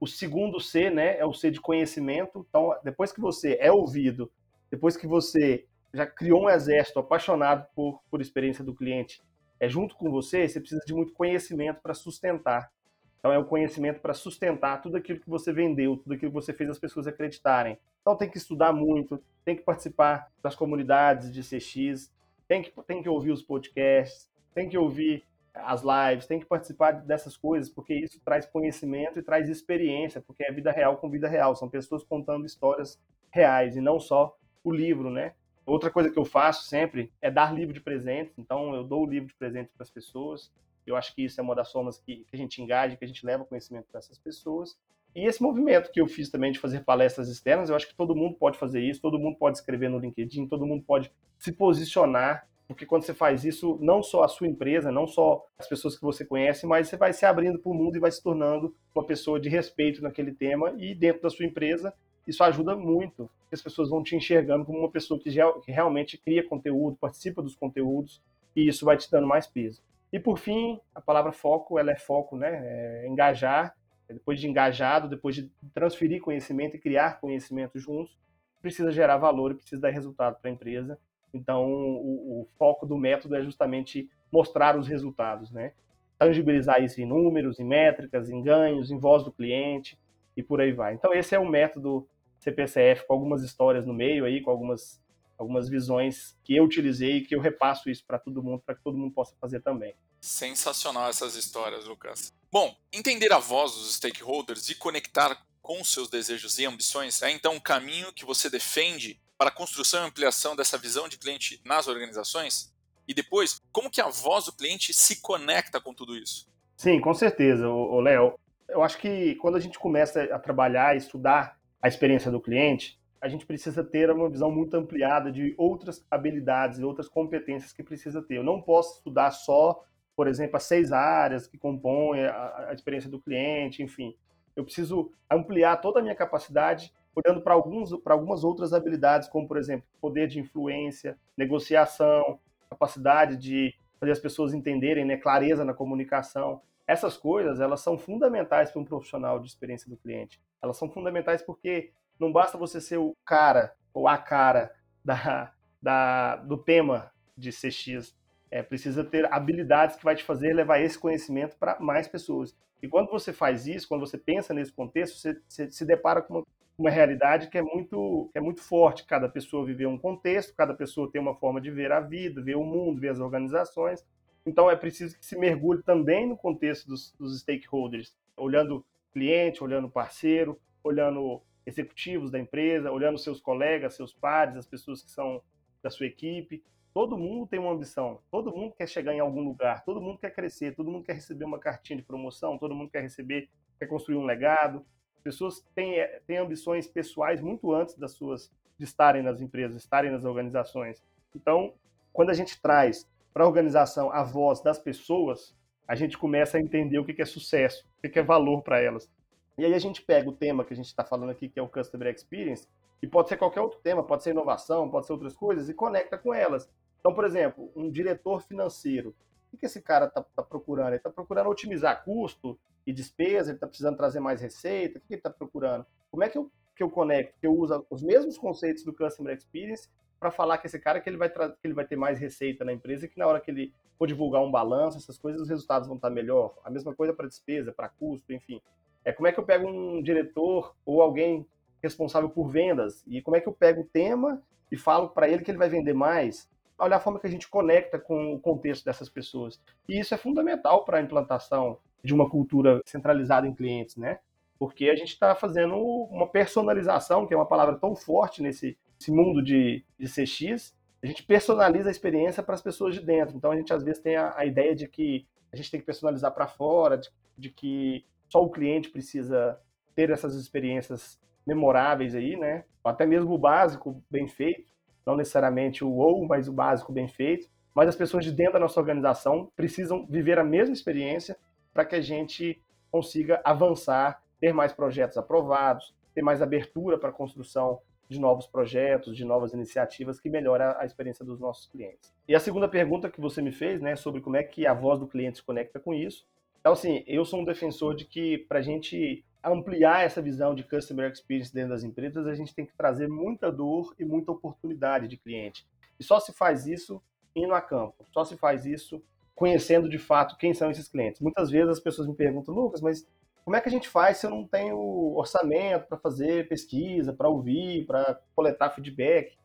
O 0.00 0.06
segundo 0.06 0.58
C, 0.58 0.88
né, 0.88 1.18
é 1.18 1.26
o 1.26 1.32
C 1.34 1.50
de 1.50 1.60
conhecimento. 1.60 2.44
Então, 2.48 2.74
depois 2.82 3.12
que 3.12 3.20
você 3.20 3.58
é 3.60 3.70
ouvido, 3.70 4.32
depois 4.70 4.96
que 4.96 5.06
você 5.06 5.66
já 5.92 6.06
criou 6.06 6.44
um 6.44 6.50
exército 6.50 6.98
apaixonado 6.98 7.66
por, 7.74 8.00
por 8.10 8.20
experiência 8.20 8.64
do 8.64 8.74
cliente, 8.74 9.22
é 9.58 9.68
junto 9.68 9.94
com 9.94 10.10
você, 10.10 10.48
você 10.48 10.58
precisa 10.58 10.80
de 10.86 10.94
muito 10.94 11.12
conhecimento 11.12 11.80
para 11.82 11.92
sustentar. 11.92 12.72
Então, 13.18 13.30
é 13.30 13.38
o 13.38 13.44
conhecimento 13.44 14.00
para 14.00 14.14
sustentar 14.14 14.80
tudo 14.80 14.96
aquilo 14.96 15.20
que 15.20 15.28
você 15.28 15.52
vendeu, 15.52 15.98
tudo 15.98 16.14
aquilo 16.14 16.30
que 16.30 16.34
você 16.34 16.54
fez 16.54 16.70
as 16.70 16.78
pessoas 16.78 17.06
acreditarem. 17.06 17.78
Então, 18.00 18.16
tem 18.16 18.30
que 18.30 18.38
estudar 18.38 18.72
muito, 18.72 19.22
tem 19.44 19.54
que 19.54 19.62
participar 19.62 20.30
das 20.42 20.54
comunidades 20.54 21.30
de 21.30 21.42
CX, 21.42 22.10
tem 22.48 22.62
que, 22.62 22.72
tem 22.86 23.02
que 23.02 23.08
ouvir 23.08 23.32
os 23.32 23.42
podcasts, 23.42 24.30
tem 24.54 24.68
que 24.68 24.78
ouvir 24.78 25.22
as 25.54 25.82
lives, 25.82 26.26
tem 26.26 26.38
que 26.38 26.46
participar 26.46 26.92
dessas 26.92 27.36
coisas, 27.36 27.68
porque 27.68 27.94
isso 27.94 28.20
traz 28.24 28.46
conhecimento 28.46 29.18
e 29.18 29.22
traz 29.22 29.48
experiência, 29.48 30.20
porque 30.20 30.44
é 30.44 30.52
vida 30.52 30.70
real 30.70 30.96
com 30.96 31.10
vida 31.10 31.28
real, 31.28 31.56
são 31.56 31.68
pessoas 31.68 32.04
contando 32.04 32.46
histórias 32.46 33.00
reais 33.30 33.76
e 33.76 33.80
não 33.80 33.98
só 33.98 34.36
o 34.62 34.70
livro, 34.70 35.10
né? 35.10 35.34
Outra 35.66 35.90
coisa 35.90 36.10
que 36.10 36.18
eu 36.18 36.24
faço 36.24 36.64
sempre 36.64 37.12
é 37.20 37.30
dar 37.30 37.54
livro 37.54 37.72
de 37.72 37.80
presente, 37.80 38.32
então 38.36 38.74
eu 38.74 38.82
dou 38.82 39.04
o 39.04 39.08
livro 39.08 39.28
de 39.28 39.34
presente 39.34 39.70
para 39.74 39.84
as 39.84 39.90
pessoas. 39.90 40.52
Eu 40.86 40.96
acho 40.96 41.14
que 41.14 41.24
isso 41.24 41.40
é 41.40 41.44
uma 41.44 41.54
das 41.54 41.70
formas 41.70 41.98
que, 41.98 42.24
que 42.24 42.34
a 42.34 42.36
gente 42.36 42.60
engaja, 42.60 42.96
que 42.96 43.04
a 43.04 43.08
gente 43.08 43.24
leva 43.24 43.44
conhecimento 43.44 43.86
para 43.90 43.98
essas 43.98 44.18
pessoas. 44.18 44.76
E 45.14 45.26
esse 45.26 45.42
movimento 45.42 45.90
que 45.90 46.00
eu 46.00 46.06
fiz 46.06 46.28
também 46.28 46.52
de 46.52 46.58
fazer 46.58 46.84
palestras 46.84 47.28
externas, 47.28 47.68
eu 47.68 47.76
acho 47.76 47.88
que 47.88 47.94
todo 47.94 48.16
mundo 48.16 48.36
pode 48.36 48.58
fazer 48.58 48.80
isso, 48.80 49.00
todo 49.00 49.18
mundo 49.18 49.36
pode 49.36 49.58
escrever 49.58 49.88
no 49.88 49.98
LinkedIn, 49.98 50.46
todo 50.46 50.66
mundo 50.66 50.82
pode 50.84 51.12
se 51.38 51.52
posicionar 51.52 52.48
porque 52.70 52.86
quando 52.86 53.02
você 53.02 53.12
faz 53.12 53.44
isso, 53.44 53.76
não 53.80 54.00
só 54.00 54.22
a 54.22 54.28
sua 54.28 54.46
empresa, 54.46 54.92
não 54.92 55.04
só 55.04 55.44
as 55.58 55.68
pessoas 55.68 55.96
que 55.96 56.02
você 56.02 56.24
conhece, 56.24 56.68
mas 56.68 56.86
você 56.86 56.96
vai 56.96 57.12
se 57.12 57.26
abrindo 57.26 57.58
para 57.58 57.72
o 57.72 57.74
mundo 57.74 57.96
e 57.96 57.98
vai 57.98 58.12
se 58.12 58.22
tornando 58.22 58.72
uma 58.94 59.04
pessoa 59.04 59.40
de 59.40 59.48
respeito 59.48 60.00
naquele 60.00 60.32
tema 60.32 60.72
e 60.78 60.94
dentro 60.94 61.20
da 61.20 61.30
sua 61.30 61.44
empresa. 61.44 61.92
Isso 62.28 62.44
ajuda 62.44 62.76
muito, 62.76 63.28
as 63.50 63.60
pessoas 63.60 63.90
vão 63.90 64.04
te 64.04 64.14
enxergando 64.14 64.64
como 64.64 64.78
uma 64.78 64.88
pessoa 64.88 65.18
que, 65.18 65.32
já, 65.32 65.52
que 65.64 65.72
realmente 65.72 66.16
cria 66.16 66.46
conteúdo, 66.46 66.96
participa 66.96 67.42
dos 67.42 67.56
conteúdos, 67.56 68.22
e 68.54 68.68
isso 68.68 68.84
vai 68.84 68.96
te 68.96 69.10
dando 69.10 69.26
mais 69.26 69.48
peso. 69.48 69.82
E 70.12 70.20
por 70.20 70.38
fim, 70.38 70.78
a 70.94 71.00
palavra 71.00 71.32
foco, 71.32 71.76
ela 71.76 71.90
é 71.90 71.96
foco, 71.96 72.36
né? 72.36 73.02
É 73.02 73.08
engajar. 73.08 73.74
Depois 74.06 74.40
de 74.40 74.48
engajado, 74.48 75.08
depois 75.08 75.34
de 75.34 75.50
transferir 75.74 76.20
conhecimento 76.20 76.76
e 76.76 76.80
criar 76.80 77.20
conhecimento 77.20 77.80
juntos, 77.80 78.16
precisa 78.62 78.92
gerar 78.92 79.16
valor 79.16 79.50
e 79.50 79.54
precisa 79.54 79.82
dar 79.82 79.90
resultado 79.90 80.40
para 80.40 80.48
a 80.48 80.54
empresa. 80.54 80.96
Então, 81.32 81.64
o, 81.64 82.42
o, 82.42 82.48
foco 82.58 82.86
do 82.86 82.96
método 82.96 83.36
é 83.36 83.42
justamente 83.42 84.10
mostrar 84.32 84.78
os 84.78 84.88
resultados, 84.88 85.50
né? 85.50 85.72
Tangibilizar 86.18 86.82
isso 86.82 87.00
em 87.00 87.06
números, 87.06 87.58
em 87.58 87.64
métricas, 87.64 88.28
em 88.28 88.42
ganhos, 88.42 88.90
em 88.90 88.98
voz 88.98 89.24
do 89.24 89.32
cliente 89.32 89.98
e 90.36 90.42
por 90.42 90.60
aí 90.60 90.72
vai. 90.72 90.94
Então, 90.94 91.12
esse 91.12 91.34
é 91.34 91.38
o 91.38 91.48
método 91.48 92.08
CPCF 92.38 93.06
com 93.06 93.14
algumas 93.14 93.42
histórias 93.42 93.86
no 93.86 93.94
meio 93.94 94.24
aí, 94.24 94.40
com 94.40 94.50
algumas, 94.50 95.00
algumas 95.38 95.68
visões 95.68 96.36
que 96.44 96.56
eu 96.56 96.64
utilizei 96.64 97.18
e 97.18 97.20
que 97.22 97.34
eu 97.34 97.40
repasso 97.40 97.88
isso 97.88 98.04
para 98.06 98.18
todo 98.18 98.42
mundo, 98.42 98.62
para 98.64 98.74
que 98.74 98.82
todo 98.82 98.98
mundo 98.98 99.12
possa 99.12 99.34
fazer 99.40 99.60
também. 99.60 99.94
Sensacional 100.20 101.08
essas 101.08 101.34
histórias, 101.34 101.86
Lucas. 101.86 102.32
Bom, 102.52 102.76
entender 102.92 103.32
a 103.32 103.38
voz 103.38 103.72
dos 103.72 103.94
stakeholders 103.94 104.68
e 104.68 104.74
conectar 104.74 105.40
com 105.62 105.82
seus 105.84 106.08
desejos 106.08 106.58
e 106.58 106.66
ambições? 106.66 107.22
É 107.22 107.30
então 107.30 107.54
um 107.54 107.60
caminho 107.60 108.12
que 108.12 108.24
você 108.24 108.50
defende 108.50 109.20
para 109.40 109.48
a 109.48 109.52
construção 109.52 110.04
e 110.04 110.06
ampliação 110.06 110.54
dessa 110.54 110.76
visão 110.76 111.08
de 111.08 111.16
cliente 111.16 111.62
nas 111.64 111.88
organizações? 111.88 112.70
E 113.08 113.14
depois, 113.14 113.58
como 113.72 113.90
que 113.90 113.98
a 113.98 114.06
voz 114.06 114.44
do 114.44 114.52
cliente 114.52 114.92
se 114.92 115.22
conecta 115.22 115.80
com 115.80 115.94
tudo 115.94 116.14
isso? 116.14 116.46
Sim, 116.76 117.00
com 117.00 117.14
certeza, 117.14 117.66
Léo. 118.02 118.38
Eu 118.68 118.82
acho 118.82 118.98
que 118.98 119.36
quando 119.36 119.56
a 119.56 119.58
gente 119.58 119.78
começa 119.78 120.24
a 120.24 120.38
trabalhar 120.38 120.94
e 120.94 120.98
estudar 120.98 121.58
a 121.80 121.88
experiência 121.88 122.30
do 122.30 122.38
cliente, 122.38 123.00
a 123.18 123.28
gente 123.30 123.46
precisa 123.46 123.82
ter 123.82 124.10
uma 124.10 124.28
visão 124.28 124.50
muito 124.50 124.76
ampliada 124.76 125.32
de 125.32 125.54
outras 125.56 126.04
habilidades 126.10 126.78
e 126.78 126.84
outras 126.84 127.08
competências 127.08 127.72
que 127.72 127.82
precisa 127.82 128.20
ter. 128.20 128.36
Eu 128.36 128.44
não 128.44 128.60
posso 128.60 128.98
estudar 128.98 129.30
só, 129.30 129.82
por 130.14 130.28
exemplo, 130.28 130.58
as 130.58 130.64
seis 130.64 130.92
áreas 130.92 131.46
que 131.46 131.56
compõem 131.56 132.26
a, 132.26 132.66
a 132.68 132.74
experiência 132.74 133.08
do 133.08 133.18
cliente, 133.18 133.82
enfim. 133.82 134.14
Eu 134.54 134.64
preciso 134.64 135.10
ampliar 135.30 135.78
toda 135.78 135.98
a 135.98 136.02
minha 136.02 136.14
capacidade 136.14 136.92
olhando 137.14 137.42
para 137.42 137.54
algumas 137.54 138.44
outras 138.44 138.72
habilidades, 138.72 139.28
como, 139.28 139.46
por 139.46 139.56
exemplo, 139.56 139.86
poder 140.00 140.28
de 140.28 140.38
influência, 140.38 141.18
negociação, 141.36 142.38
capacidade 142.68 143.36
de 143.36 143.74
fazer 143.98 144.12
as 144.12 144.18
pessoas 144.18 144.54
entenderem, 144.54 145.04
né, 145.04 145.16
clareza 145.16 145.64
na 145.64 145.74
comunicação. 145.74 146.62
Essas 146.86 147.16
coisas, 147.16 147.60
elas 147.60 147.80
são 147.80 147.98
fundamentais 147.98 148.70
para 148.70 148.80
um 148.80 148.84
profissional 148.84 149.38
de 149.38 149.48
experiência 149.48 149.88
do 149.88 149.96
cliente. 149.96 150.40
Elas 150.62 150.76
são 150.76 150.90
fundamentais 150.90 151.42
porque 151.42 151.92
não 152.18 152.32
basta 152.32 152.56
você 152.56 152.80
ser 152.80 152.98
o 152.98 153.16
cara 153.24 153.74
ou 153.92 154.08
a 154.08 154.16
cara 154.16 154.72
da, 155.04 155.52
da, 155.80 156.36
do 156.36 156.56
tema 156.56 157.12
de 157.36 157.50
CX. 157.50 158.16
É, 158.50 158.62
precisa 158.62 159.04
ter 159.04 159.32
habilidades 159.32 159.96
que 159.96 160.04
vai 160.04 160.16
te 160.16 160.24
fazer 160.24 160.52
levar 160.52 160.80
esse 160.80 160.98
conhecimento 160.98 161.56
para 161.56 161.78
mais 161.78 162.08
pessoas. 162.08 162.56
E 162.82 162.88
quando 162.88 163.10
você 163.10 163.32
faz 163.32 163.66
isso, 163.66 163.86
quando 163.86 164.06
você 164.06 164.18
pensa 164.18 164.52
nesse 164.52 164.72
contexto, 164.72 165.18
você, 165.18 165.40
você 165.46 165.70
se 165.70 165.84
depara 165.84 166.22
com 166.22 166.34
uma, 166.34 166.46
uma, 166.80 166.90
realidade 166.90 167.48
que 167.48 167.58
é 167.58 167.62
muito 167.62 168.28
que 168.32 168.38
é 168.38 168.40
muito 168.40 168.62
forte. 168.62 169.06
Cada 169.06 169.28
pessoa 169.28 169.64
vive 169.64 169.86
um 169.86 169.98
contexto, 169.98 170.54
cada 170.54 170.74
pessoa 170.74 171.10
tem 171.10 171.20
uma 171.20 171.34
forma 171.34 171.60
de 171.60 171.70
ver 171.70 171.92
a 171.92 172.00
vida, 172.00 172.42
ver 172.42 172.56
o 172.56 172.64
mundo, 172.64 173.00
ver 173.00 173.10
as 173.10 173.20
organizações. 173.20 174.04
Então 174.46 174.70
é 174.70 174.76
preciso 174.76 175.18
que 175.18 175.24
se 175.24 175.38
mergulhe 175.38 175.82
também 175.82 176.26
no 176.26 176.36
contexto 176.36 176.86
dos, 176.88 177.12
dos 177.18 177.40
stakeholders, 177.40 178.16
olhando 178.36 178.84
cliente, 179.12 179.62
olhando 179.62 179.90
parceiro, 179.90 180.58
olhando 180.82 181.42
executivos 181.66 182.30
da 182.30 182.38
empresa, 182.38 182.90
olhando 182.90 183.18
seus 183.18 183.40
colegas, 183.40 183.94
seus 183.94 184.12
pares, 184.12 184.56
as 184.56 184.66
pessoas 184.66 185.02
que 185.02 185.10
são 185.10 185.42
da 185.82 185.90
sua 185.90 186.06
equipe. 186.06 186.62
Todo 186.92 187.16
mundo 187.16 187.46
tem 187.46 187.60
uma 187.60 187.72
ambição, 187.72 188.20
todo 188.30 188.54
mundo 188.54 188.74
quer 188.74 188.88
chegar 188.88 189.14
em 189.14 189.20
algum 189.20 189.42
lugar, 189.42 189.84
todo 189.84 190.00
mundo 190.00 190.18
quer 190.18 190.34
crescer, 190.34 190.74
todo 190.74 190.90
mundo 190.90 191.04
quer 191.04 191.12
receber 191.12 191.44
uma 191.44 191.58
cartinha 191.58 191.98
de 191.98 192.02
promoção, 192.02 192.58
todo 192.58 192.74
mundo 192.74 192.90
quer 192.90 193.02
receber, 193.02 193.48
quer 193.78 193.86
construir 193.86 194.16
um 194.16 194.24
legado. 194.24 194.84
As 195.20 195.22
pessoas 195.22 195.60
têm, 195.74 195.98
eh, 195.98 196.22
têm 196.26 196.38
ambições 196.38 196.86
pessoais 196.86 197.42
muito 197.42 197.74
antes 197.74 197.94
das 197.94 198.12
suas 198.12 198.50
de 198.78 198.84
estarem 198.84 199.22
nas 199.22 199.42
empresas, 199.42 199.76
estarem 199.76 200.10
nas 200.10 200.24
organizações. 200.24 201.04
Então, 201.36 201.74
quando 202.10 202.30
a 202.30 202.32
gente 202.32 202.58
traz 202.58 203.06
para 203.34 203.44
a 203.44 203.46
organização 203.46 204.10
a 204.10 204.22
voz 204.22 204.62
das 204.62 204.78
pessoas, 204.78 205.54
a 205.86 205.94
gente 205.94 206.16
começa 206.16 206.56
a 206.56 206.60
entender 206.60 206.98
o 206.98 207.04
que 207.04 207.20
é 207.20 207.26
sucesso, 207.26 207.86
o 208.02 208.08
que 208.08 208.18
é 208.18 208.22
valor 208.22 208.62
para 208.62 208.80
elas. 208.80 209.10
E 209.58 209.64
aí 209.66 209.74
a 209.74 209.78
gente 209.78 210.00
pega 210.00 210.26
o 210.26 210.32
tema 210.32 210.64
que 210.64 210.72
a 210.72 210.76
gente 210.76 210.86
está 210.86 211.04
falando 211.04 211.28
aqui, 211.28 211.50
que 211.50 211.60
é 211.60 211.62
o 211.62 211.68
Customer 211.68 212.08
Experience, 212.14 212.66
e 213.02 213.06
pode 213.06 213.28
ser 213.28 213.36
qualquer 213.36 213.60
outro 213.60 213.78
tema, 213.80 214.02
pode 214.02 214.22
ser 214.22 214.30
inovação, 214.30 214.88
pode 214.88 215.04
ser 215.04 215.12
outras 215.12 215.36
coisas, 215.36 215.68
e 215.68 215.74
conecta 215.74 216.16
com 216.16 216.32
elas. 216.32 216.66
Então, 216.98 217.12
por 217.12 217.26
exemplo, 217.26 217.70
um 217.76 217.90
diretor 217.90 218.40
financeiro, 218.40 219.14
o 219.52 219.56
que 219.56 219.66
esse 219.66 219.80
cara 219.80 220.06
está 220.06 220.22
tá 220.22 220.42
procurando? 220.42 220.88
Ele 220.88 220.96
está 220.96 221.10
procurando 221.10 221.48
otimizar 221.48 222.04
custo 222.04 222.58
e 222.86 222.92
despesa, 222.92 223.50
ele 223.50 223.56
está 223.56 223.66
precisando 223.66 223.96
trazer 223.96 224.20
mais 224.20 224.40
receita, 224.40 224.98
o 224.98 225.00
que 225.00 225.14
ele 225.14 225.18
está 225.18 225.30
procurando? 225.30 225.84
Como 226.10 226.24
é 226.24 226.28
que 226.28 226.38
eu, 226.38 226.50
que 226.74 226.82
eu 226.82 226.90
conecto? 226.90 227.34
Que 227.40 227.46
eu 227.46 227.54
uso 227.54 227.84
os 227.90 228.02
mesmos 228.02 228.38
conceitos 228.38 228.84
do 228.84 228.92
Customer 228.92 229.36
Experience 229.36 229.88
para 230.18 230.30
falar 230.30 230.58
que 230.58 230.66
esse 230.66 230.78
cara 230.78 231.00
que 231.00 231.08
ele, 231.08 231.16
vai 231.16 231.30
que 231.30 231.56
ele 231.64 231.74
vai 231.74 231.86
ter 231.86 231.96
mais 231.96 232.18
receita 232.18 232.64
na 232.64 232.72
empresa 232.72 233.06
e 233.06 233.08
que 233.08 233.18
na 233.18 233.26
hora 233.26 233.40
que 233.40 233.50
ele 233.50 233.72
for 233.98 234.06
divulgar 234.06 234.42
um 234.42 234.50
balanço, 234.50 234.98
essas 234.98 235.18
coisas, 235.18 235.42
os 235.42 235.48
resultados 235.48 235.88
vão 235.88 235.96
estar 235.96 236.10
melhor. 236.10 236.54
A 236.64 236.70
mesma 236.70 236.94
coisa 236.94 237.12
para 237.12 237.26
despesa, 237.26 237.72
para 237.72 237.88
custo, 237.88 238.32
enfim. 238.32 238.60
É 239.04 239.12
como 239.12 239.26
é 239.26 239.32
que 239.32 239.40
eu 239.40 239.44
pego 239.44 239.66
um 239.66 240.02
diretor 240.02 240.74
ou 240.84 241.00
alguém 241.00 241.46
responsável 241.82 242.28
por 242.28 242.48
vendas 242.48 243.02
e 243.06 243.22
como 243.22 243.36
é 243.36 243.40
que 243.40 243.48
eu 243.48 243.52
pego 243.52 243.80
o 243.80 243.86
tema 243.86 244.42
e 244.70 244.76
falo 244.76 245.08
para 245.08 245.28
ele 245.28 245.42
que 245.42 245.50
ele 245.50 245.58
vai 245.58 245.70
vender 245.70 245.94
mais. 245.94 246.48
Olhar 246.80 246.96
a 246.96 247.00
forma 247.00 247.18
que 247.18 247.26
a 247.26 247.30
gente 247.30 247.48
conecta 247.48 247.98
com 247.98 248.34
o 248.34 248.40
contexto 248.40 248.84
dessas 248.84 249.08
pessoas. 249.08 249.60
E 249.88 249.98
isso 249.98 250.14
é 250.14 250.16
fundamental 250.16 250.84
para 250.84 250.98
a 250.98 251.02
implantação 251.02 251.78
de 252.02 252.14
uma 252.14 252.28
cultura 252.28 252.80
centralizada 252.84 253.46
em 253.46 253.54
clientes, 253.54 253.96
né? 253.96 254.18
Porque 254.58 254.90
a 254.90 254.96
gente 254.96 255.10
está 255.10 255.34
fazendo 255.34 255.76
uma 255.76 256.26
personalização, 256.26 257.26
que 257.26 257.32
é 257.32 257.36
uma 257.36 257.46
palavra 257.46 257.76
tão 257.76 257.94
forte 257.94 258.42
nesse, 258.42 258.76
mundo 259.08 259.42
de, 259.42 259.84
de 259.98 260.06
CX. 260.06 260.74
A 261.02 261.06
gente 261.06 261.22
personaliza 261.22 261.88
a 261.88 261.90
experiência 261.90 262.42
para 262.42 262.54
as 262.54 262.62
pessoas 262.62 262.94
de 262.94 263.00
dentro. 263.00 263.36
Então 263.36 263.50
a 263.50 263.56
gente 263.56 263.72
às 263.72 263.82
vezes 263.82 264.02
tem 264.02 264.16
a, 264.16 264.34
a 264.36 264.44
ideia 264.44 264.74
de 264.74 264.86
que 264.86 265.26
a 265.52 265.56
gente 265.56 265.70
tem 265.70 265.80
que 265.80 265.86
personalizar 265.86 266.32
para 266.32 266.46
fora, 266.46 266.98
de, 266.98 267.10
de 267.36 267.50
que 267.50 268.04
só 268.28 268.42
o 268.42 268.50
cliente 268.50 268.90
precisa 268.90 269.58
ter 269.94 270.10
essas 270.10 270.34
experiências 270.34 271.18
memoráveis 271.46 272.14
aí, 272.14 272.36
né? 272.36 272.64
Até 272.84 273.06
mesmo 273.06 273.34
o 273.34 273.38
básico 273.38 274.02
bem 274.10 274.28
feito, 274.28 274.72
não 275.06 275.16
necessariamente 275.16 275.84
o 275.84 275.92
ou, 275.92 276.26
mas 276.26 276.48
o 276.48 276.52
básico 276.52 276.92
bem 276.92 277.08
feito. 277.08 277.48
Mas 277.74 277.88
as 277.88 277.96
pessoas 277.96 278.24
de 278.24 278.32
dentro 278.32 278.54
da 278.54 278.60
nossa 278.60 278.80
organização 278.80 279.50
precisam 279.54 280.06
viver 280.06 280.38
a 280.38 280.44
mesma 280.44 280.72
experiência 280.72 281.36
para 281.72 281.84
que 281.84 281.94
a 281.94 282.00
gente 282.00 282.60
consiga 282.90 283.40
avançar, 283.44 284.22
ter 284.40 284.52
mais 284.52 284.72
projetos 284.72 285.16
aprovados, 285.16 285.94
ter 286.14 286.22
mais 286.22 286.42
abertura 286.42 286.98
para 286.98 287.10
a 287.10 287.12
construção 287.12 287.80
de 288.08 288.18
novos 288.18 288.46
projetos, 288.46 289.16
de 289.16 289.24
novas 289.24 289.52
iniciativas 289.52 290.20
que 290.20 290.28
melhora 290.28 290.76
a 290.80 290.84
experiência 290.84 291.24
dos 291.24 291.38
nossos 291.38 291.68
clientes. 291.68 292.12
E 292.26 292.34
a 292.34 292.40
segunda 292.40 292.68
pergunta 292.68 293.08
que 293.08 293.20
você 293.20 293.40
me 293.40 293.52
fez, 293.52 293.80
né, 293.80 293.94
sobre 293.94 294.20
como 294.20 294.36
é 294.36 294.42
que 294.42 294.66
a 294.66 294.74
voz 294.74 294.98
do 294.98 295.06
cliente 295.06 295.38
se 295.38 295.44
conecta 295.44 295.78
com 295.78 295.94
isso, 295.94 296.26
então, 296.60 296.72
assim, 296.72 297.02
eu 297.06 297.24
sou 297.24 297.40
um 297.40 297.44
defensor 297.44 297.94
de 297.94 298.04
que 298.04 298.38
para 298.38 298.58
a 298.58 298.62
gente 298.62 299.24
ampliar 299.42 300.04
essa 300.04 300.20
visão 300.20 300.54
de 300.54 300.64
customer 300.64 301.10
experience 301.10 301.52
dentro 301.52 301.70
das 301.70 301.82
empresas, 301.82 302.26
a 302.26 302.34
gente 302.34 302.54
tem 302.54 302.66
que 302.66 302.76
trazer 302.76 303.08
muita 303.08 303.50
dor 303.50 303.94
e 303.98 304.04
muita 304.04 304.32
oportunidade 304.32 305.08
de 305.08 305.16
cliente. 305.16 305.66
E 305.98 306.04
só 306.04 306.20
se 306.20 306.32
faz 306.32 306.66
isso 306.66 307.02
indo 307.34 307.54
a 307.54 307.60
campo, 307.60 308.06
só 308.12 308.24
se 308.24 308.36
faz 308.36 308.66
isso 308.66 309.02
conhecendo 309.34 309.88
de 309.88 309.98
fato 309.98 310.36
quem 310.36 310.52
são 310.52 310.70
esses 310.70 310.88
clientes. 310.88 311.20
Muitas 311.20 311.50
vezes 311.50 311.70
as 311.70 311.80
pessoas 311.80 312.06
me 312.06 312.14
perguntam, 312.14 312.54
Lucas, 312.54 312.80
mas 312.80 313.08
como 313.44 313.56
é 313.56 313.60
que 313.60 313.68
a 313.68 313.72
gente 313.72 313.88
faz 313.88 314.18
se 314.18 314.26
eu 314.26 314.30
não 314.30 314.46
tenho 314.46 314.76
orçamento 315.16 315.86
para 315.88 315.98
fazer 315.98 316.46
pesquisa, 316.48 317.12
para 317.12 317.28
ouvir, 317.28 317.86
para 317.86 318.20
coletar 318.34 318.70
feedback? 318.70 319.36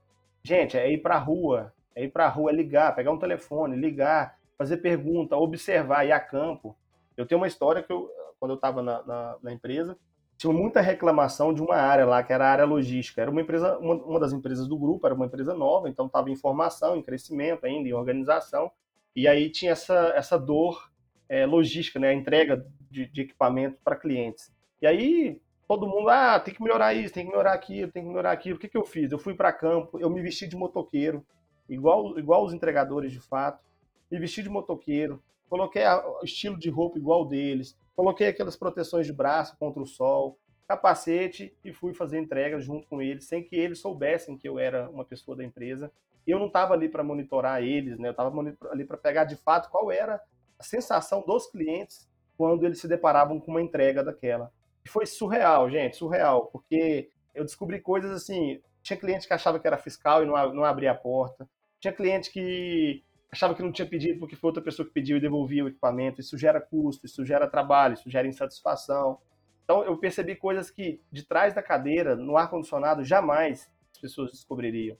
Gente, 0.43 0.77
é 0.77 0.91
ir 0.91 0.97
para 0.97 1.15
a 1.15 1.19
rua, 1.19 1.73
é 1.95 2.03
ir 2.03 2.11
para 2.11 2.25
a 2.25 2.29
rua, 2.29 2.51
é 2.51 2.53
ligar, 2.53 2.93
pegar 2.93 3.11
um 3.11 3.17
telefone, 3.17 3.77
ligar, 3.77 4.37
fazer 4.57 4.77
pergunta, 4.77 5.37
observar, 5.37 6.05
ir 6.05 6.11
a 6.11 6.19
campo. 6.19 6.75
Eu 7.15 7.25
tenho 7.25 7.39
uma 7.39 7.47
história 7.47 7.81
que 7.81 7.91
eu, 7.91 8.09
quando 8.39 8.51
eu 8.51 8.55
estava 8.55 8.81
na, 8.81 9.03
na, 9.03 9.37
na, 9.41 9.53
empresa, 9.53 9.97
tinha 10.37 10.51
muita 10.51 10.81
reclamação 10.81 11.53
de 11.53 11.61
uma 11.61 11.75
área 11.75 12.05
lá, 12.05 12.21
que 12.23 12.33
era 12.33 12.45
a 12.45 12.51
área 12.51 12.65
logística. 12.65 13.21
Era 13.21 13.31
uma 13.31 13.41
empresa, 13.41 13.77
uma, 13.79 13.95
uma 13.95 14.19
das 14.19 14.33
empresas 14.33 14.67
do 14.67 14.77
grupo, 14.77 15.05
era 15.05 15.15
uma 15.15 15.25
empresa 15.25 15.53
nova, 15.53 15.89
então 15.89 16.07
estava 16.07 16.29
em 16.29 16.35
formação, 16.35 16.95
em 16.95 17.01
crescimento 17.01 17.65
ainda, 17.65 17.87
em 17.87 17.93
organização. 17.93 18.71
E 19.15 19.27
aí 19.27 19.49
tinha 19.49 19.71
essa, 19.71 20.13
essa 20.15 20.37
dor 20.37 20.91
é, 21.29 21.45
logística, 21.45 21.99
né? 21.99 22.09
A 22.09 22.13
entrega 22.13 22.65
de, 22.91 23.07
de 23.07 23.21
equipamento 23.21 23.77
para 23.83 23.95
clientes. 23.95 24.53
E 24.81 24.87
aí 24.87 25.39
todo 25.67 25.87
mundo, 25.87 26.09
ah, 26.09 26.39
tem 26.39 26.53
que 26.53 26.61
melhorar 26.61 26.93
isso, 26.93 27.13
tem 27.13 27.25
que 27.25 27.31
melhorar 27.31 27.53
aquilo, 27.53 27.91
tem 27.91 28.03
que 28.03 28.09
melhorar 28.09 28.31
aquilo. 28.31 28.55
O 28.55 28.59
que, 28.59 28.67
que 28.67 28.77
eu 28.77 28.85
fiz? 28.85 29.11
Eu 29.11 29.19
fui 29.19 29.33
para 29.33 29.51
campo, 29.51 29.99
eu 29.99 30.09
me 30.09 30.21
vesti 30.21 30.47
de 30.47 30.55
motoqueiro, 30.55 31.25
igual, 31.67 32.17
igual 32.19 32.45
os 32.45 32.53
entregadores 32.53 33.11
de 33.11 33.19
fato, 33.19 33.63
me 34.11 34.19
vesti 34.19 34.43
de 34.43 34.49
motoqueiro, 34.49 35.21
coloquei 35.49 35.83
o 35.85 36.23
estilo 36.23 36.57
de 36.57 36.69
roupa 36.69 36.97
igual 36.97 37.25
deles, 37.25 37.77
coloquei 37.95 38.27
aquelas 38.27 38.55
proteções 38.55 39.05
de 39.05 39.13
braço 39.13 39.57
contra 39.57 39.81
o 39.81 39.85
sol, 39.85 40.37
capacete 40.67 41.55
e 41.63 41.71
fui 41.71 41.93
fazer 41.93 42.19
entrega 42.19 42.59
junto 42.59 42.87
com 42.87 43.01
eles, 43.01 43.25
sem 43.25 43.43
que 43.43 43.55
eles 43.55 43.79
soubessem 43.79 44.37
que 44.37 44.47
eu 44.47 44.59
era 44.59 44.89
uma 44.89 45.05
pessoa 45.05 45.37
da 45.37 45.43
empresa. 45.43 45.91
Eu 46.25 46.39
não 46.39 46.47
estava 46.47 46.73
ali 46.73 46.89
para 46.89 47.03
monitorar 47.03 47.63
eles, 47.63 47.99
né? 47.99 48.07
Eu 48.07 48.11
estava 48.11 48.33
ali 48.71 48.83
para 48.83 48.97
pegar 48.97 49.25
de 49.25 49.35
fato 49.35 49.69
qual 49.69 49.91
era 49.91 50.19
a 50.57 50.63
sensação 50.63 51.23
dos 51.25 51.47
clientes 51.47 52.09
quando 52.35 52.65
eles 52.65 52.79
se 52.79 52.87
deparavam 52.87 53.39
com 53.39 53.51
uma 53.51 53.61
entrega 53.61 54.03
daquela. 54.03 54.51
E 54.83 54.89
foi 54.89 55.05
surreal, 55.05 55.69
gente, 55.69 55.97
surreal, 55.97 56.47
porque 56.47 57.09
eu 57.33 57.43
descobri 57.43 57.79
coisas 57.79 58.11
assim. 58.11 58.59
Tinha 58.81 58.97
cliente 58.97 59.27
que 59.27 59.33
achava 59.33 59.59
que 59.59 59.67
era 59.67 59.77
fiscal 59.77 60.23
e 60.23 60.25
não, 60.25 60.53
não 60.53 60.65
abria 60.65 60.91
a 60.91 60.95
porta. 60.95 61.47
Tinha 61.79 61.93
cliente 61.93 62.31
que 62.31 63.03
achava 63.31 63.53
que 63.53 63.61
não 63.61 63.71
tinha 63.71 63.87
pedido 63.87 64.19
porque 64.19 64.35
foi 64.35 64.49
outra 64.49 64.63
pessoa 64.63 64.85
que 64.85 64.93
pediu 64.93 65.17
e 65.17 65.21
devolvia 65.21 65.63
o 65.63 65.67
equipamento. 65.67 66.21
Isso 66.21 66.37
gera 66.37 66.61
custo, 66.61 67.05
isso 67.05 67.25
gera 67.25 67.47
trabalho, 67.47 67.93
isso 67.93 68.09
gera 68.09 68.27
insatisfação. 68.27 69.19
Então 69.63 69.83
eu 69.83 69.97
percebi 69.97 70.35
coisas 70.35 70.69
que 70.69 71.01
de 71.11 71.23
trás 71.23 71.53
da 71.53 71.61
cadeira, 71.61 72.15
no 72.15 72.37
ar 72.37 72.49
condicionado, 72.49 73.03
jamais 73.03 73.69
as 73.91 73.99
pessoas 73.99 74.31
descobririam. 74.31 74.95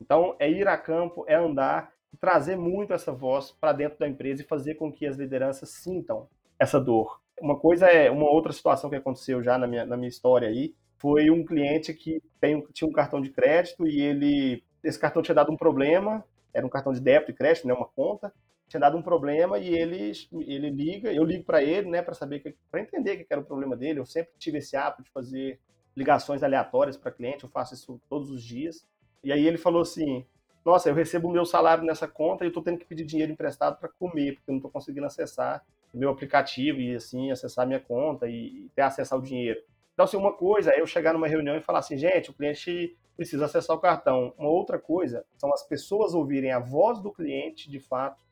Então 0.00 0.36
é 0.38 0.50
ir 0.50 0.66
a 0.68 0.76
campo, 0.76 1.24
é 1.28 1.34
andar, 1.34 1.92
trazer 2.20 2.56
muito 2.56 2.92
essa 2.92 3.12
voz 3.12 3.50
para 3.50 3.72
dentro 3.72 3.98
da 3.98 4.08
empresa 4.08 4.42
e 4.42 4.46
fazer 4.46 4.74
com 4.74 4.92
que 4.92 5.06
as 5.06 5.16
lideranças 5.16 5.70
sintam 5.70 6.28
essa 6.58 6.80
dor. 6.80 7.20
Uma 7.40 7.58
coisa 7.58 7.86
é, 7.86 8.10
uma 8.10 8.30
outra 8.30 8.52
situação 8.52 8.88
que 8.88 8.96
aconteceu 8.96 9.42
já 9.42 9.58
na 9.58 9.66
minha, 9.66 9.84
na 9.84 9.96
minha 9.96 10.08
história 10.08 10.48
aí, 10.48 10.74
foi 10.98 11.30
um 11.30 11.44
cliente 11.44 11.92
que 11.92 12.22
tem, 12.40 12.64
tinha 12.72 12.88
um 12.88 12.92
cartão 12.92 13.20
de 13.20 13.30
crédito 13.30 13.86
e 13.86 14.00
ele, 14.00 14.62
esse 14.82 14.98
cartão 14.98 15.22
tinha 15.22 15.34
dado 15.34 15.52
um 15.52 15.56
problema, 15.56 16.24
era 16.54 16.64
um 16.64 16.70
cartão 16.70 16.92
de 16.92 17.00
débito 17.00 17.32
e 17.32 17.34
crédito, 17.34 17.66
né, 17.66 17.74
uma 17.74 17.88
conta, 17.88 18.32
tinha 18.68 18.80
dado 18.80 18.96
um 18.96 19.02
problema 19.02 19.58
e 19.58 19.68
ele, 19.74 20.12
ele 20.32 20.70
liga, 20.70 21.12
eu 21.12 21.24
ligo 21.24 21.44
para 21.44 21.62
ele, 21.62 21.90
né, 21.90 22.00
para 22.00 22.14
saber, 22.14 22.56
para 22.70 22.80
entender 22.80 23.18
que 23.18 23.26
era 23.28 23.40
o 23.40 23.44
problema 23.44 23.76
dele. 23.76 23.98
Eu 23.98 24.06
sempre 24.06 24.32
tive 24.38 24.58
esse 24.58 24.76
hábito 24.76 25.02
de 25.02 25.10
fazer 25.10 25.60
ligações 25.96 26.42
aleatórias 26.42 26.96
para 26.96 27.10
cliente, 27.10 27.44
eu 27.44 27.50
faço 27.50 27.74
isso 27.74 28.00
todos 28.08 28.30
os 28.30 28.42
dias. 28.42 28.86
E 29.22 29.32
aí 29.32 29.46
ele 29.46 29.58
falou 29.58 29.82
assim: 29.82 30.24
Nossa, 30.64 30.88
eu 30.88 30.94
recebo 30.94 31.28
o 31.28 31.32
meu 31.32 31.44
salário 31.44 31.84
nessa 31.84 32.08
conta 32.08 32.44
e 32.44 32.46
eu 32.46 32.48
estou 32.48 32.62
tendo 32.62 32.78
que 32.78 32.86
pedir 32.86 33.04
dinheiro 33.04 33.32
emprestado 33.32 33.78
para 33.78 33.88
comer, 33.88 34.34
porque 34.34 34.50
eu 34.50 34.52
não 34.52 34.58
estou 34.58 34.70
conseguindo 34.70 35.06
acessar 35.06 35.64
o 35.92 35.98
meu 35.98 36.10
aplicativo 36.10 36.80
e 36.80 36.96
assim 36.96 37.30
acessar 37.30 37.64
a 37.64 37.66
minha 37.66 37.80
conta 37.80 38.26
e 38.28 38.68
ter 38.74 38.82
acesso 38.82 39.14
ao 39.14 39.20
dinheiro. 39.20 39.60
Então, 39.92 40.04
assim, 40.04 40.16
uma 40.16 40.32
coisa 40.32 40.72
é 40.72 40.80
eu 40.80 40.86
chegar 40.86 41.12
numa 41.12 41.28
reunião 41.28 41.56
e 41.56 41.60
falar 41.60 41.78
assim, 41.78 41.96
gente, 41.96 42.30
o 42.30 42.34
cliente 42.34 42.96
precisa 43.16 43.46
acessar 43.46 43.76
o 43.76 43.80
cartão. 43.80 44.34
Uma 44.38 44.48
outra 44.48 44.78
coisa 44.78 45.24
são 45.36 45.52
as 45.52 45.62
pessoas 45.66 46.14
ouvirem 46.14 46.52
a 46.52 46.58
voz 46.58 47.00
do 47.00 47.12
cliente, 47.12 47.70
de 47.70 47.80
fato, 47.80 48.22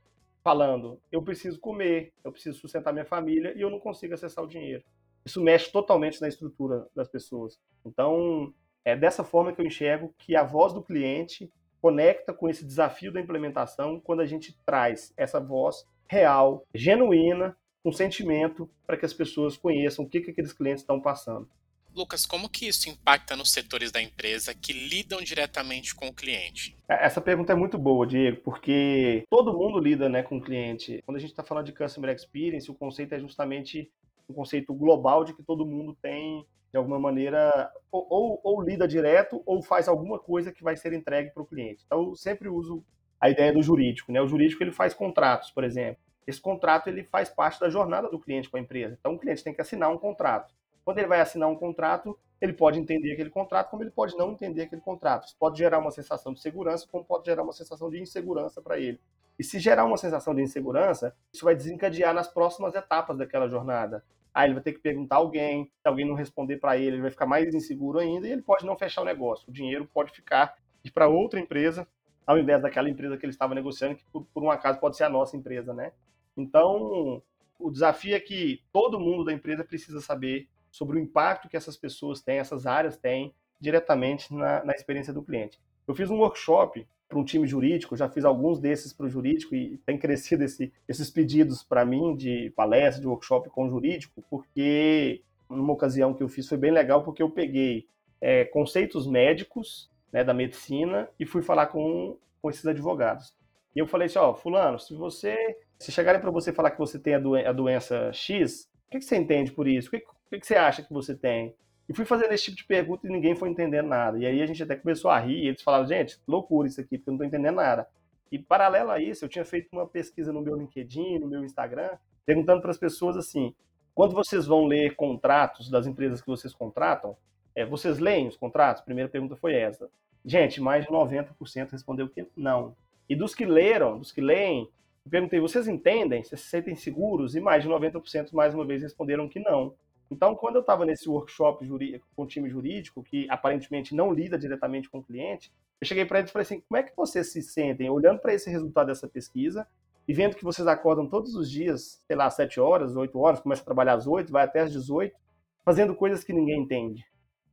falando: 0.42 1.00
eu 1.10 1.22
preciso 1.22 1.58
comer, 1.60 2.12
eu 2.24 2.32
preciso 2.32 2.58
sustentar 2.58 2.92
minha 2.92 3.04
família 3.04 3.52
e 3.56 3.60
eu 3.60 3.70
não 3.70 3.80
consigo 3.80 4.14
acessar 4.14 4.44
o 4.44 4.48
dinheiro. 4.48 4.82
Isso 5.24 5.40
mexe 5.40 5.70
totalmente 5.70 6.20
na 6.20 6.28
estrutura 6.28 6.86
das 6.94 7.08
pessoas. 7.08 7.58
Então, 7.84 8.52
é 8.84 8.96
dessa 8.96 9.22
forma 9.22 9.52
que 9.52 9.60
eu 9.60 9.66
enxergo 9.66 10.12
que 10.18 10.34
a 10.34 10.42
voz 10.42 10.72
do 10.72 10.82
cliente 10.82 11.52
conecta 11.80 12.32
com 12.32 12.48
esse 12.48 12.64
desafio 12.64 13.12
da 13.12 13.20
implementação 13.20 14.00
quando 14.00 14.20
a 14.20 14.26
gente 14.26 14.56
traz 14.64 15.12
essa 15.16 15.40
voz 15.40 15.84
real, 16.08 16.64
genuína, 16.74 17.56
com 17.82 17.90
sentimento, 17.90 18.70
para 18.86 18.96
que 18.96 19.04
as 19.04 19.12
pessoas 19.12 19.56
conheçam 19.56 20.04
o 20.04 20.08
que, 20.08 20.20
que 20.20 20.30
aqueles 20.30 20.52
clientes 20.52 20.82
estão 20.82 21.00
passando. 21.00 21.48
Lucas, 21.94 22.24
como 22.24 22.48
que 22.48 22.66
isso 22.66 22.88
impacta 22.88 23.36
nos 23.36 23.52
setores 23.52 23.92
da 23.92 24.00
empresa 24.00 24.54
que 24.54 24.72
lidam 24.72 25.20
diretamente 25.20 25.94
com 25.94 26.08
o 26.08 26.12
cliente? 26.12 26.76
É, 26.88 27.04
essa 27.04 27.20
pergunta 27.20 27.52
é 27.52 27.56
muito 27.56 27.76
boa, 27.76 28.06
Diego, 28.06 28.40
porque 28.42 29.24
todo 29.28 29.52
mundo 29.52 29.78
lida 29.78 30.08
né, 30.08 30.22
com 30.22 30.38
o 30.38 30.42
cliente. 30.42 31.02
Quando 31.04 31.16
a 31.18 31.20
gente 31.20 31.30
está 31.30 31.42
falando 31.42 31.66
de 31.66 31.72
Customer 31.72 32.14
Experience, 32.14 32.70
o 32.70 32.74
conceito 32.74 33.14
é 33.14 33.20
justamente 33.20 33.90
um 34.28 34.34
conceito 34.34 34.72
global 34.72 35.24
de 35.24 35.34
que 35.34 35.42
todo 35.42 35.66
mundo 35.66 35.96
tem, 36.00 36.46
de 36.72 36.78
alguma 36.78 36.98
maneira, 36.98 37.70
ou, 37.90 38.06
ou, 38.08 38.40
ou 38.42 38.62
lida 38.62 38.88
direto 38.88 39.42
ou 39.44 39.62
faz 39.62 39.86
alguma 39.86 40.18
coisa 40.18 40.50
que 40.50 40.64
vai 40.64 40.76
ser 40.76 40.92
entregue 40.94 41.30
para 41.30 41.42
o 41.42 41.46
cliente. 41.46 41.82
Então, 41.86 42.08
eu 42.08 42.16
sempre 42.16 42.48
uso 42.48 42.82
a 43.20 43.28
ideia 43.28 43.52
do 43.52 43.62
jurídico. 43.62 44.10
Né? 44.10 44.20
O 44.20 44.26
jurídico 44.26 44.62
ele 44.62 44.72
faz 44.72 44.94
contratos, 44.94 45.50
por 45.50 45.62
exemplo. 45.62 46.02
Esse 46.26 46.40
contrato 46.40 46.88
ele 46.88 47.04
faz 47.04 47.28
parte 47.28 47.60
da 47.60 47.68
jornada 47.68 48.08
do 48.08 48.18
cliente 48.18 48.48
com 48.48 48.56
a 48.56 48.60
empresa. 48.60 48.96
Então, 48.98 49.14
o 49.14 49.18
cliente 49.18 49.44
tem 49.44 49.52
que 49.52 49.60
assinar 49.60 49.90
um 49.90 49.98
contrato. 49.98 50.54
Quando 50.84 50.98
ele 50.98 51.06
vai 51.06 51.20
assinar 51.20 51.48
um 51.48 51.56
contrato, 51.56 52.18
ele 52.40 52.52
pode 52.52 52.78
entender 52.78 53.12
aquele 53.12 53.30
contrato, 53.30 53.70
como 53.70 53.82
ele 53.82 53.90
pode 53.90 54.16
não 54.16 54.32
entender 54.32 54.62
aquele 54.62 54.80
contrato. 54.80 55.26
Isso 55.26 55.36
pode 55.38 55.58
gerar 55.58 55.78
uma 55.78 55.90
sensação 55.90 56.32
de 56.32 56.40
segurança, 56.40 56.86
como 56.90 57.04
pode 57.04 57.26
gerar 57.26 57.42
uma 57.42 57.52
sensação 57.52 57.88
de 57.88 58.00
insegurança 58.00 58.60
para 58.60 58.78
ele. 58.78 59.00
E 59.38 59.44
se 59.44 59.58
gerar 59.58 59.84
uma 59.84 59.96
sensação 59.96 60.34
de 60.34 60.42
insegurança, 60.42 61.14
isso 61.32 61.44
vai 61.44 61.54
desencadear 61.54 62.12
nas 62.12 62.28
próximas 62.28 62.74
etapas 62.74 63.16
daquela 63.16 63.48
jornada. 63.48 64.04
Aí 64.34 64.46
ele 64.46 64.54
vai 64.54 64.62
ter 64.62 64.72
que 64.72 64.80
perguntar 64.80 65.16
a 65.16 65.18
alguém, 65.18 65.64
se 65.64 65.88
alguém 65.88 66.06
não 66.06 66.14
responder 66.14 66.56
para 66.56 66.76
ele, 66.76 66.96
ele 66.96 67.02
vai 67.02 67.10
ficar 67.10 67.26
mais 67.26 67.54
inseguro 67.54 67.98
ainda 67.98 68.26
e 68.26 68.32
ele 68.32 68.42
pode 68.42 68.64
não 68.64 68.76
fechar 68.76 69.02
o 69.02 69.04
negócio. 69.04 69.48
O 69.48 69.52
dinheiro 69.52 69.88
pode 69.92 70.10
ficar 70.10 70.56
ir 70.84 70.90
para 70.90 71.06
outra 71.06 71.38
empresa, 71.38 71.86
ao 72.26 72.38
invés 72.38 72.60
daquela 72.62 72.88
empresa 72.88 73.16
que 73.16 73.24
ele 73.24 73.32
estava 73.32 73.54
negociando, 73.54 73.94
que 73.94 74.04
por, 74.12 74.24
por 74.32 74.42
um 74.42 74.50
acaso 74.50 74.80
pode 74.80 74.96
ser 74.96 75.04
a 75.04 75.08
nossa 75.08 75.36
empresa, 75.36 75.72
né? 75.72 75.92
Então, 76.36 77.22
o 77.58 77.70
desafio 77.70 78.16
é 78.16 78.20
que 78.20 78.62
todo 78.72 78.98
mundo 78.98 79.24
da 79.24 79.32
empresa 79.32 79.62
precisa 79.62 80.00
saber 80.00 80.48
sobre 80.72 80.98
o 80.98 81.00
impacto 81.00 81.48
que 81.48 81.56
essas 81.56 81.76
pessoas 81.76 82.20
têm, 82.20 82.38
essas 82.38 82.66
áreas 82.66 82.96
têm 82.96 83.32
diretamente 83.60 84.34
na, 84.34 84.64
na 84.64 84.72
experiência 84.72 85.12
do 85.12 85.22
cliente. 85.22 85.60
Eu 85.86 85.94
fiz 85.94 86.10
um 86.10 86.18
workshop 86.18 86.84
para 87.08 87.18
um 87.18 87.24
time 87.24 87.46
jurídico, 87.46 87.96
já 87.96 88.08
fiz 88.08 88.24
alguns 88.24 88.58
desses 88.58 88.92
para 88.92 89.06
o 89.06 89.08
jurídico 89.08 89.54
e 89.54 89.76
tem 89.84 89.98
crescido 89.98 90.42
esse, 90.42 90.72
esses 90.88 91.10
pedidos 91.10 91.62
para 91.62 91.84
mim 91.84 92.16
de 92.16 92.50
palestra, 92.56 93.00
de 93.00 93.06
workshop 93.06 93.50
com 93.50 93.66
o 93.66 93.68
jurídico, 93.68 94.24
porque 94.30 95.22
numa 95.48 95.74
ocasião 95.74 96.14
que 96.14 96.22
eu 96.22 96.28
fiz 96.28 96.48
foi 96.48 96.56
bem 96.56 96.70
legal, 96.70 97.04
porque 97.04 97.22
eu 97.22 97.28
peguei 97.28 97.86
é, 98.20 98.44
conceitos 98.46 99.06
médicos 99.06 99.90
né, 100.10 100.24
da 100.24 100.32
medicina 100.32 101.08
e 101.20 101.26
fui 101.26 101.42
falar 101.42 101.66
com, 101.66 102.16
com 102.40 102.48
esses 102.48 102.64
advogados. 102.64 103.34
E 103.74 103.78
eu 103.78 103.86
falei 103.86 104.06
assim, 104.06 104.18
ó, 104.18 104.34
fulano, 104.34 104.78
se 104.78 104.94
você, 104.94 105.36
se 105.78 105.92
chegarem 105.92 106.20
para 106.20 106.30
você 106.30 106.52
falar 106.52 106.70
que 106.70 106.78
você 106.78 106.98
tem 106.98 107.14
a, 107.14 107.18
doen 107.18 107.36
a 107.36 107.52
doença 107.52 108.12
X, 108.12 108.70
o 108.86 108.90
que, 108.90 108.98
que, 108.98 109.04
você 109.04 109.16
entende 109.16 109.52
por 109.52 109.66
isso? 109.66 109.88
O 109.88 109.90
que, 109.90 110.04
que, 110.32 110.40
que 110.40 110.46
você 110.46 110.54
acha 110.54 110.82
que 110.82 110.92
você 110.92 111.14
tem? 111.14 111.54
E 111.88 111.94
fui 111.94 112.04
fazendo 112.04 112.32
esse 112.32 112.44
tipo 112.44 112.56
de 112.56 112.64
pergunta 112.64 113.06
e 113.06 113.10
ninguém 113.10 113.34
foi 113.34 113.48
entendendo 113.48 113.88
nada. 113.88 114.18
E 114.18 114.24
aí 114.24 114.40
a 114.40 114.46
gente 114.46 114.62
até 114.62 114.76
começou 114.76 115.10
a 115.10 115.18
rir 115.18 115.44
e 115.44 115.48
eles 115.48 115.62
falaram, 115.62 115.86
gente, 115.86 116.18
loucura 116.26 116.68
isso 116.68 116.80
aqui, 116.80 116.96
porque 116.96 117.10
eu 117.10 117.12
não 117.12 117.16
estou 117.16 117.26
entendendo 117.26 117.56
nada. 117.56 117.86
E 118.30 118.38
paralelo 118.38 118.90
a 118.90 119.00
isso, 119.00 119.24
eu 119.24 119.28
tinha 119.28 119.44
feito 119.44 119.68
uma 119.72 119.86
pesquisa 119.86 120.32
no 120.32 120.40
meu 120.40 120.56
LinkedIn, 120.56 121.18
no 121.18 121.26
meu 121.26 121.44
Instagram, 121.44 121.90
perguntando 122.24 122.62
para 122.62 122.70
as 122.70 122.78
pessoas 122.78 123.16
assim, 123.16 123.54
quando 123.94 124.14
vocês 124.14 124.46
vão 124.46 124.64
ler 124.64 124.96
contratos 124.96 125.68
das 125.68 125.86
empresas 125.86 126.22
que 126.22 126.28
vocês 126.28 126.54
contratam, 126.54 127.14
é, 127.54 127.66
vocês 127.66 127.98
leem 127.98 128.28
os 128.28 128.36
contratos? 128.36 128.82
Primeira 128.82 129.10
pergunta 129.10 129.36
foi 129.36 129.54
essa. 129.54 129.90
Gente, 130.24 130.60
mais 130.60 130.86
de 130.86 130.90
90% 130.90 131.70
respondeu 131.70 132.08
que 132.08 132.26
não. 132.34 132.74
E 133.06 133.14
dos 133.14 133.34
que 133.34 133.44
leram, 133.44 133.98
dos 133.98 134.12
que 134.12 134.22
leem, 134.22 134.66
perguntei, 135.10 135.40
vocês 135.40 135.68
entendem? 135.68 136.24
Vocês 136.24 136.40
se 136.40 136.48
sentem 136.48 136.74
seguros? 136.74 137.34
E 137.34 137.40
mais 137.40 137.62
de 137.62 137.68
90% 137.68 138.32
mais 138.32 138.54
uma 138.54 138.64
vez 138.64 138.82
responderam 138.82 139.28
que 139.28 139.40
não. 139.40 139.74
Então, 140.12 140.34
quando 140.34 140.56
eu 140.56 140.60
estava 140.60 140.84
nesse 140.84 141.08
workshop 141.08 141.64
jurídico, 141.64 142.06
com 142.14 142.24
o 142.24 142.26
time 142.26 142.48
jurídico, 142.48 143.02
que 143.02 143.26
aparentemente 143.30 143.94
não 143.94 144.12
lida 144.12 144.38
diretamente 144.38 144.90
com 144.90 144.98
o 144.98 145.02
cliente, 145.02 145.50
eu 145.80 145.86
cheguei 145.86 146.04
para 146.04 146.18
eles 146.18 146.30
e 146.30 146.32
falei 146.32 146.44
assim: 146.44 146.60
como 146.60 146.78
é 146.78 146.82
que 146.82 146.94
vocês 146.94 147.32
se 147.32 147.42
sentem 147.42 147.88
olhando 147.88 148.20
para 148.20 148.34
esse 148.34 148.50
resultado 148.50 148.88
dessa 148.88 149.08
pesquisa 149.08 149.66
e 150.06 150.12
vendo 150.12 150.36
que 150.36 150.44
vocês 150.44 150.68
acordam 150.68 151.08
todos 151.08 151.34
os 151.34 151.50
dias, 151.50 152.04
sei 152.06 152.14
lá, 152.14 152.26
às 152.26 152.34
7 152.34 152.60
horas, 152.60 152.94
8 152.94 153.18
horas, 153.18 153.40
começa 153.40 153.62
a 153.62 153.64
trabalhar 153.64 153.94
às 153.94 154.06
8, 154.06 154.30
vai 154.30 154.44
até 154.44 154.60
às 154.60 154.70
18, 154.70 155.16
fazendo 155.64 155.94
coisas 155.94 156.22
que 156.22 156.32
ninguém 156.32 156.60
entende? 156.60 157.06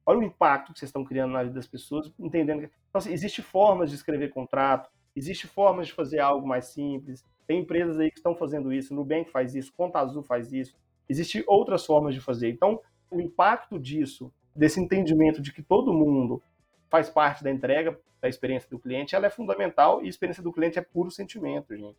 Olha 0.05 0.19
o 0.19 0.23
impacto 0.23 0.73
que 0.73 0.79
vocês 0.79 0.89
estão 0.89 1.05
criando 1.05 1.31
na 1.31 1.43
vida 1.43 1.55
das 1.55 1.67
pessoas, 1.67 2.11
entendendo 2.19 2.59
que. 2.59 2.65
Então, 2.89 2.99
assim, 2.99 3.13
existe 3.13 3.41
formas 3.41 3.89
de 3.89 3.95
escrever 3.95 4.33
contrato, 4.33 4.89
existe 5.15 5.47
formas 5.47 5.87
de 5.87 5.93
fazer 5.93 6.19
algo 6.19 6.45
mais 6.45 6.65
simples. 6.65 7.23
Tem 7.47 7.61
empresas 7.61 7.97
aí 7.99 8.11
que 8.11 8.17
estão 8.17 8.35
fazendo 8.35 8.73
isso, 8.73 8.93
Nubank 8.93 9.31
faz 9.31 9.55
isso, 9.55 9.71
Conta 9.73 9.99
Azul 9.99 10.23
faz 10.23 10.51
isso. 10.51 10.75
Existem 11.09 11.43
outras 11.47 11.85
formas 11.85 12.13
de 12.13 12.21
fazer. 12.21 12.49
Então, 12.49 12.79
o 13.09 13.19
impacto 13.19 13.79
disso, 13.79 14.31
desse 14.55 14.79
entendimento 14.79 15.41
de 15.41 15.51
que 15.51 15.63
todo 15.63 15.93
mundo 15.93 16.41
faz 16.89 17.09
parte 17.09 17.43
da 17.43 17.51
entrega 17.51 17.99
da 18.21 18.27
experiência 18.27 18.69
do 18.69 18.79
cliente, 18.79 19.15
ela 19.15 19.25
é 19.25 19.29
fundamental 19.29 20.01
e 20.01 20.05
a 20.05 20.09
experiência 20.09 20.43
do 20.43 20.53
cliente 20.53 20.77
é 20.77 20.81
puro 20.81 21.09
sentimento, 21.09 21.75
gente. 21.75 21.97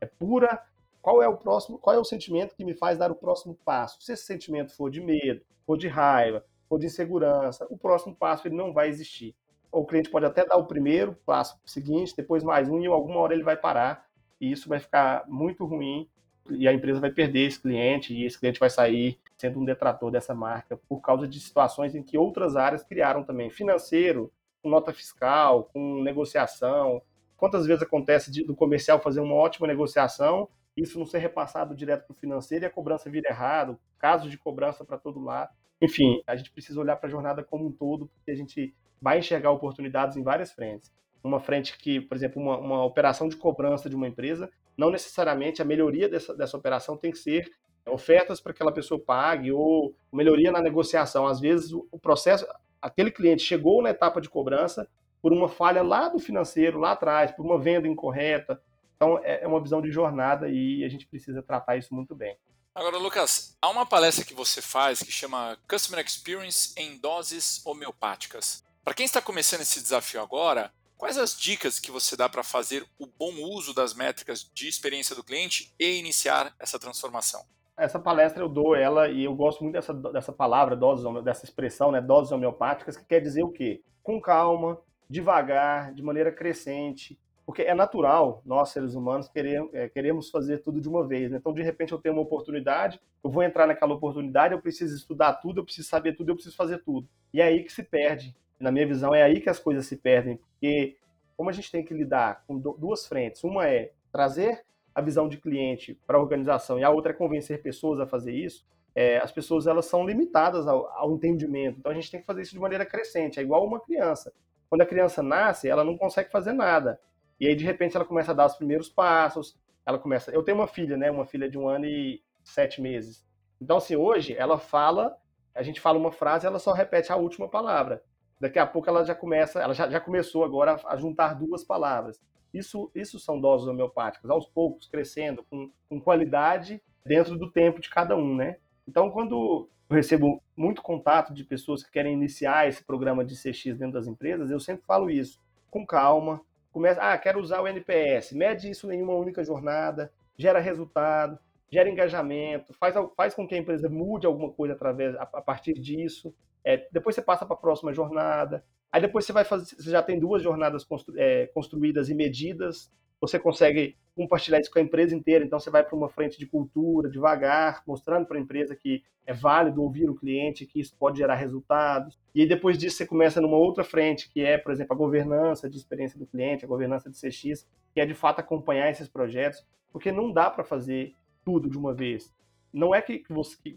É 0.00 0.06
pura. 0.06 0.62
Qual 1.00 1.20
é 1.22 1.28
o 1.28 1.36
próximo? 1.36 1.78
Qual 1.78 1.96
é 1.96 1.98
o 1.98 2.04
sentimento 2.04 2.54
que 2.54 2.64
me 2.64 2.74
faz 2.74 2.96
dar 2.96 3.10
o 3.10 3.14
próximo 3.14 3.56
passo? 3.64 4.00
Se 4.00 4.12
esse 4.12 4.24
sentimento 4.24 4.74
for 4.76 4.90
de 4.90 5.00
medo, 5.00 5.42
for 5.66 5.76
de 5.76 5.88
raiva, 5.88 6.44
for 6.68 6.78
de 6.78 6.86
insegurança, 6.86 7.66
o 7.70 7.76
próximo 7.76 8.14
passo 8.14 8.46
ele 8.46 8.54
não 8.54 8.72
vai 8.72 8.88
existir. 8.88 9.34
O 9.72 9.84
cliente 9.84 10.10
pode 10.10 10.26
até 10.26 10.44
dar 10.44 10.56
o 10.56 10.66
primeiro 10.66 11.16
passo 11.26 11.58
seguinte, 11.64 12.14
depois 12.16 12.44
mais 12.44 12.68
um 12.68 12.78
e 12.80 12.86
alguma 12.86 13.18
hora 13.18 13.34
ele 13.34 13.42
vai 13.42 13.56
parar 13.56 14.06
e 14.40 14.52
isso 14.52 14.68
vai 14.68 14.78
ficar 14.78 15.24
muito 15.28 15.64
ruim 15.64 16.08
e 16.50 16.66
a 16.66 16.72
empresa 16.72 17.00
vai 17.00 17.10
perder 17.10 17.46
esse 17.46 17.60
cliente 17.60 18.14
e 18.14 18.24
esse 18.24 18.38
cliente 18.38 18.60
vai 18.60 18.70
sair 18.70 19.18
sendo 19.36 19.60
um 19.60 19.64
detrator 19.64 20.10
dessa 20.10 20.34
marca 20.34 20.76
por 20.88 21.00
causa 21.00 21.26
de 21.26 21.40
situações 21.40 21.94
em 21.94 22.02
que 22.02 22.18
outras 22.18 22.56
áreas 22.56 22.82
criaram 22.82 23.22
também 23.22 23.50
financeiro, 23.50 24.32
com 24.62 24.68
nota 24.68 24.92
fiscal, 24.92 25.64
com 25.72 26.02
negociação. 26.02 27.02
Quantas 27.36 27.66
vezes 27.66 27.82
acontece 27.82 28.30
de, 28.30 28.44
do 28.44 28.54
comercial 28.54 29.00
fazer 29.00 29.20
uma 29.20 29.34
ótima 29.34 29.66
negociação, 29.66 30.48
isso 30.76 30.98
não 30.98 31.06
ser 31.06 31.18
repassado 31.18 31.74
direto 31.74 32.06
para 32.06 32.14
o 32.14 32.16
financeiro 32.16 32.64
e 32.64 32.66
a 32.66 32.70
cobrança 32.70 33.10
vir 33.10 33.24
errado, 33.24 33.78
casos 33.98 34.30
de 34.30 34.38
cobrança 34.38 34.84
para 34.84 34.98
todo 34.98 35.22
lado. 35.22 35.50
Enfim, 35.80 36.22
a 36.26 36.36
gente 36.36 36.50
precisa 36.50 36.80
olhar 36.80 36.96
para 36.96 37.08
a 37.08 37.10
jornada 37.10 37.42
como 37.42 37.66
um 37.66 37.72
todo, 37.72 38.06
porque 38.06 38.30
a 38.30 38.36
gente 38.36 38.74
vai 39.00 39.18
enxergar 39.18 39.50
oportunidades 39.50 40.16
em 40.16 40.22
várias 40.22 40.52
frentes. 40.52 40.92
Uma 41.22 41.40
frente 41.40 41.76
que, 41.76 42.00
por 42.00 42.16
exemplo, 42.16 42.40
uma, 42.40 42.56
uma 42.58 42.84
operação 42.84 43.28
de 43.28 43.36
cobrança 43.36 43.90
de 43.90 43.96
uma 43.96 44.08
empresa 44.08 44.50
não 44.76 44.90
necessariamente 44.90 45.60
a 45.60 45.64
melhoria 45.64 46.08
dessa, 46.08 46.34
dessa 46.34 46.56
operação 46.56 46.96
tem 46.96 47.10
que 47.10 47.18
ser 47.18 47.50
ofertas 47.86 48.40
para 48.40 48.52
que 48.52 48.58
aquela 48.58 48.72
pessoa 48.72 49.00
pague 49.00 49.50
ou 49.52 49.94
melhoria 50.12 50.52
na 50.52 50.60
negociação. 50.60 51.26
Às 51.26 51.40
vezes 51.40 51.72
o 51.72 51.98
processo, 52.00 52.46
aquele 52.80 53.10
cliente 53.10 53.42
chegou 53.42 53.82
na 53.82 53.90
etapa 53.90 54.20
de 54.20 54.28
cobrança 54.28 54.88
por 55.20 55.32
uma 55.32 55.48
falha 55.48 55.82
lá 55.82 56.08
do 56.08 56.18
financeiro, 56.18 56.78
lá 56.78 56.92
atrás, 56.92 57.30
por 57.32 57.44
uma 57.44 57.58
venda 57.58 57.86
incorreta. 57.86 58.60
Então 58.96 59.20
é, 59.22 59.44
é 59.44 59.48
uma 59.48 59.60
visão 59.60 59.82
de 59.82 59.90
jornada 59.90 60.48
e 60.48 60.84
a 60.84 60.88
gente 60.88 61.06
precisa 61.06 61.42
tratar 61.42 61.76
isso 61.76 61.94
muito 61.94 62.14
bem. 62.14 62.36
Agora, 62.74 62.96
Lucas, 62.96 63.56
há 63.60 63.68
uma 63.68 63.84
palestra 63.84 64.24
que 64.24 64.32
você 64.32 64.62
faz 64.62 65.02
que 65.02 65.12
chama 65.12 65.58
Customer 65.68 66.04
Experience 66.04 66.72
em 66.76 66.96
Doses 66.96 67.60
Homeopáticas. 67.66 68.64
Para 68.82 68.94
quem 68.94 69.04
está 69.04 69.20
começando 69.20 69.60
esse 69.60 69.80
desafio 69.80 70.22
agora, 70.22 70.72
Quais 71.02 71.18
as 71.18 71.36
dicas 71.36 71.80
que 71.80 71.90
você 71.90 72.16
dá 72.16 72.28
para 72.28 72.44
fazer 72.44 72.86
o 72.96 73.08
bom 73.08 73.32
uso 73.56 73.74
das 73.74 73.92
métricas 73.92 74.48
de 74.54 74.68
experiência 74.68 75.16
do 75.16 75.24
cliente 75.24 75.74
e 75.76 75.98
iniciar 75.98 76.54
essa 76.60 76.78
transformação? 76.78 77.42
essa 77.76 77.98
palestra 77.98 78.40
eu 78.40 78.48
dou 78.48 78.76
ela 78.76 79.08
e 79.08 79.24
eu 79.24 79.34
gosto 79.34 79.64
muito 79.64 79.74
dessa, 79.74 79.92
dessa 79.92 80.32
palavra, 80.32 80.76
doses, 80.76 81.04
dessa 81.24 81.44
expressão, 81.44 81.90
né, 81.90 82.00
doses 82.00 82.30
homeopáticas, 82.30 82.96
que 82.96 83.04
quer 83.04 83.18
dizer 83.18 83.42
o 83.42 83.50
quê? 83.50 83.82
Com 84.00 84.20
calma, 84.20 84.78
devagar, 85.10 85.92
de 85.92 86.04
maneira 86.04 86.30
crescente, 86.30 87.18
porque 87.44 87.62
é 87.62 87.74
natural, 87.74 88.40
nós 88.46 88.68
seres 88.68 88.94
humanos 88.94 89.28
queremos, 89.28 89.74
é, 89.74 89.88
queremos 89.88 90.30
fazer 90.30 90.58
tudo 90.58 90.80
de 90.80 90.88
uma 90.88 91.04
vez. 91.04 91.32
Né? 91.32 91.38
Então, 91.38 91.52
de 91.52 91.62
repente, 91.62 91.90
eu 91.90 91.98
tenho 91.98 92.14
uma 92.14 92.22
oportunidade, 92.22 93.00
eu 93.24 93.28
vou 93.28 93.42
entrar 93.42 93.66
naquela 93.66 93.94
oportunidade, 93.94 94.54
eu 94.54 94.62
preciso 94.62 94.94
estudar 94.94 95.32
tudo, 95.32 95.58
eu 95.62 95.64
preciso 95.64 95.88
saber 95.88 96.12
tudo, 96.12 96.30
eu 96.30 96.36
preciso 96.36 96.54
fazer 96.54 96.78
tudo. 96.84 97.08
E 97.34 97.40
é 97.40 97.44
aí 97.46 97.64
que 97.64 97.72
se 97.72 97.82
perde. 97.82 98.36
Na 98.58 98.70
minha 98.70 98.86
visão, 98.86 99.14
é 99.14 99.22
aí 99.22 99.40
que 99.40 99.50
as 99.50 99.58
coisas 99.58 99.86
se 99.86 99.96
perdem, 99.96 100.36
porque 100.36 100.96
como 101.36 101.50
a 101.50 101.52
gente 101.52 101.70
tem 101.70 101.84
que 101.84 101.92
lidar 101.92 102.44
com 102.46 102.58
duas 102.58 103.06
frentes, 103.06 103.42
uma 103.42 103.66
é 103.66 103.92
trazer 104.12 104.64
a 104.94 105.00
visão 105.00 105.28
de 105.28 105.38
cliente 105.38 105.98
para 106.06 106.18
a 106.18 106.20
organização 106.20 106.78
e 106.78 106.84
a 106.84 106.90
outra 106.90 107.12
é 107.12 107.14
convencer 107.14 107.62
pessoas 107.62 107.98
a 107.98 108.06
fazer 108.06 108.32
isso, 108.32 108.66
é, 108.94 109.18
as 109.18 109.32
pessoas 109.32 109.66
elas 109.66 109.86
são 109.86 110.06
limitadas 110.06 110.66
ao, 110.66 110.86
ao, 110.90 111.12
entendimento. 111.12 111.78
Então 111.78 111.90
a 111.90 111.94
gente 111.94 112.10
tem 112.10 112.20
que 112.20 112.26
fazer 112.26 112.42
isso 112.42 112.52
de 112.52 112.60
maneira 112.60 112.84
crescente. 112.84 113.40
É 113.40 113.42
igual 113.42 113.66
uma 113.66 113.80
criança. 113.80 114.32
Quando 114.68 114.82
a 114.82 114.86
criança 114.86 115.22
nasce, 115.22 115.68
ela 115.68 115.82
não 115.82 115.96
consegue 115.96 116.30
fazer 116.30 116.52
nada. 116.52 117.00
E 117.40 117.46
aí 117.46 117.56
de 117.56 117.64
repente 117.64 117.96
ela 117.96 118.04
começa 118.04 118.32
a 118.32 118.34
dar 118.34 118.46
os 118.46 118.54
primeiros 118.54 118.88
passos. 118.88 119.58
Ela 119.86 119.98
começa. 119.98 120.30
Eu 120.30 120.42
tenho 120.42 120.58
uma 120.58 120.66
filha, 120.66 120.96
né? 120.96 121.10
Uma 121.10 121.24
filha 121.24 121.48
de 121.48 121.58
um 121.58 121.68
ano 121.68 121.86
e 121.86 122.22
sete 122.44 122.80
meses. 122.80 123.24
Então 123.60 123.78
assim 123.78 123.96
hoje 123.96 124.34
ela 124.36 124.58
fala, 124.58 125.16
a 125.54 125.62
gente 125.62 125.80
fala 125.80 125.98
uma 125.98 126.12
frase, 126.12 126.46
ela 126.46 126.58
só 126.58 126.72
repete 126.72 127.10
a 127.10 127.16
última 127.16 127.48
palavra. 127.48 128.02
Daqui 128.42 128.58
a 128.58 128.66
pouco 128.66 128.90
ela 128.90 129.04
já 129.04 129.14
começa, 129.14 129.60
ela 129.60 129.72
já, 129.72 129.88
já 129.88 130.00
começou 130.00 130.42
agora 130.42 130.76
a 130.84 130.96
juntar 130.96 131.32
duas 131.34 131.62
palavras. 131.62 132.20
Isso, 132.52 132.90
isso 132.92 133.16
são 133.20 133.40
doses 133.40 133.68
homeopáticas, 133.68 134.28
aos 134.28 134.48
poucos, 134.48 134.88
crescendo, 134.88 135.44
com, 135.48 135.70
com 135.88 136.00
qualidade 136.00 136.82
dentro 137.06 137.38
do 137.38 137.48
tempo 137.48 137.80
de 137.80 137.88
cada 137.88 138.16
um, 138.16 138.34
né? 138.34 138.56
Então, 138.84 139.12
quando 139.12 139.68
eu 139.88 139.94
recebo 139.94 140.42
muito 140.56 140.82
contato 140.82 141.32
de 141.32 141.44
pessoas 141.44 141.84
que 141.84 141.92
querem 141.92 142.14
iniciar 142.14 142.66
esse 142.66 142.82
programa 142.82 143.24
de 143.24 143.36
CX 143.36 143.78
dentro 143.78 143.92
das 143.92 144.08
empresas, 144.08 144.50
eu 144.50 144.58
sempre 144.58 144.84
falo 144.86 145.08
isso, 145.08 145.40
com 145.70 145.86
calma, 145.86 146.40
começa, 146.72 147.00
ah, 147.00 147.16
quero 147.16 147.38
usar 147.38 147.60
o 147.60 147.68
NPS, 147.68 148.32
mede 148.32 148.68
isso 148.68 148.90
em 148.90 149.04
uma 149.04 149.14
única 149.14 149.44
jornada, 149.44 150.12
gera 150.36 150.58
resultado, 150.58 151.38
gera 151.70 151.88
engajamento, 151.88 152.74
faz, 152.74 152.96
faz 153.16 153.34
com 153.34 153.46
que 153.46 153.54
a 153.54 153.58
empresa 153.58 153.88
mude 153.88 154.26
alguma 154.26 154.50
coisa 154.50 154.74
através 154.74 155.14
a, 155.14 155.22
a 155.22 155.40
partir 155.40 155.74
disso. 155.74 156.34
É, 156.64 156.88
depois 156.92 157.14
você 157.14 157.22
passa 157.22 157.44
para 157.44 157.54
a 157.54 157.58
próxima 157.58 157.92
jornada. 157.92 158.64
Aí 158.90 159.00
depois 159.00 159.24
você 159.24 159.32
vai 159.32 159.44
fazer, 159.44 159.74
você 159.74 159.90
já 159.90 160.02
tem 160.02 160.18
duas 160.18 160.42
jornadas 160.42 160.84
constru, 160.84 161.14
é, 161.16 161.46
construídas 161.48 162.08
e 162.08 162.14
medidas. 162.14 162.90
Você 163.20 163.38
consegue 163.38 163.96
compartilhar 164.16 164.60
isso 164.60 164.70
com 164.70 164.78
a 164.78 164.82
empresa 164.82 165.14
inteira. 165.14 165.44
Então 165.44 165.58
você 165.58 165.70
vai 165.70 165.84
para 165.84 165.96
uma 165.96 166.08
frente 166.08 166.38
de 166.38 166.46
cultura, 166.46 167.08
devagar, 167.08 167.82
mostrando 167.86 168.26
para 168.26 168.36
a 168.36 168.40
empresa 168.40 168.76
que 168.76 169.02
é 169.24 169.32
válido 169.32 169.82
ouvir 169.82 170.10
o 170.10 170.14
cliente, 170.14 170.66
que 170.66 170.80
isso 170.80 170.94
pode 170.98 171.18
gerar 171.18 171.36
resultados. 171.36 172.18
E 172.34 172.42
aí, 172.42 172.48
depois 172.48 172.76
disso 172.76 172.96
você 172.96 173.06
começa 173.06 173.40
numa 173.40 173.56
outra 173.56 173.84
frente, 173.84 174.28
que 174.28 174.40
é, 174.40 174.58
por 174.58 174.72
exemplo, 174.72 174.92
a 174.92 174.96
governança 174.96 175.70
de 175.70 175.76
experiência 175.76 176.18
do 176.18 176.26
cliente, 176.26 176.64
a 176.64 176.68
governança 176.68 177.08
de 177.08 177.16
CX, 177.16 177.66
que 177.94 178.00
é 178.00 178.06
de 178.06 178.14
fato 178.14 178.40
acompanhar 178.40 178.90
esses 178.90 179.08
projetos, 179.08 179.64
porque 179.92 180.10
não 180.10 180.32
dá 180.32 180.50
para 180.50 180.64
fazer 180.64 181.14
tudo 181.44 181.70
de 181.70 181.78
uma 181.78 181.94
vez. 181.94 182.32
Não 182.72 182.94
é 182.94 183.02
que 183.02 183.22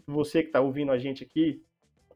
você 0.06 0.42
que 0.42 0.48
está 0.48 0.60
ouvindo 0.60 0.90
a 0.90 0.98
gente 0.98 1.22
aqui 1.22 1.62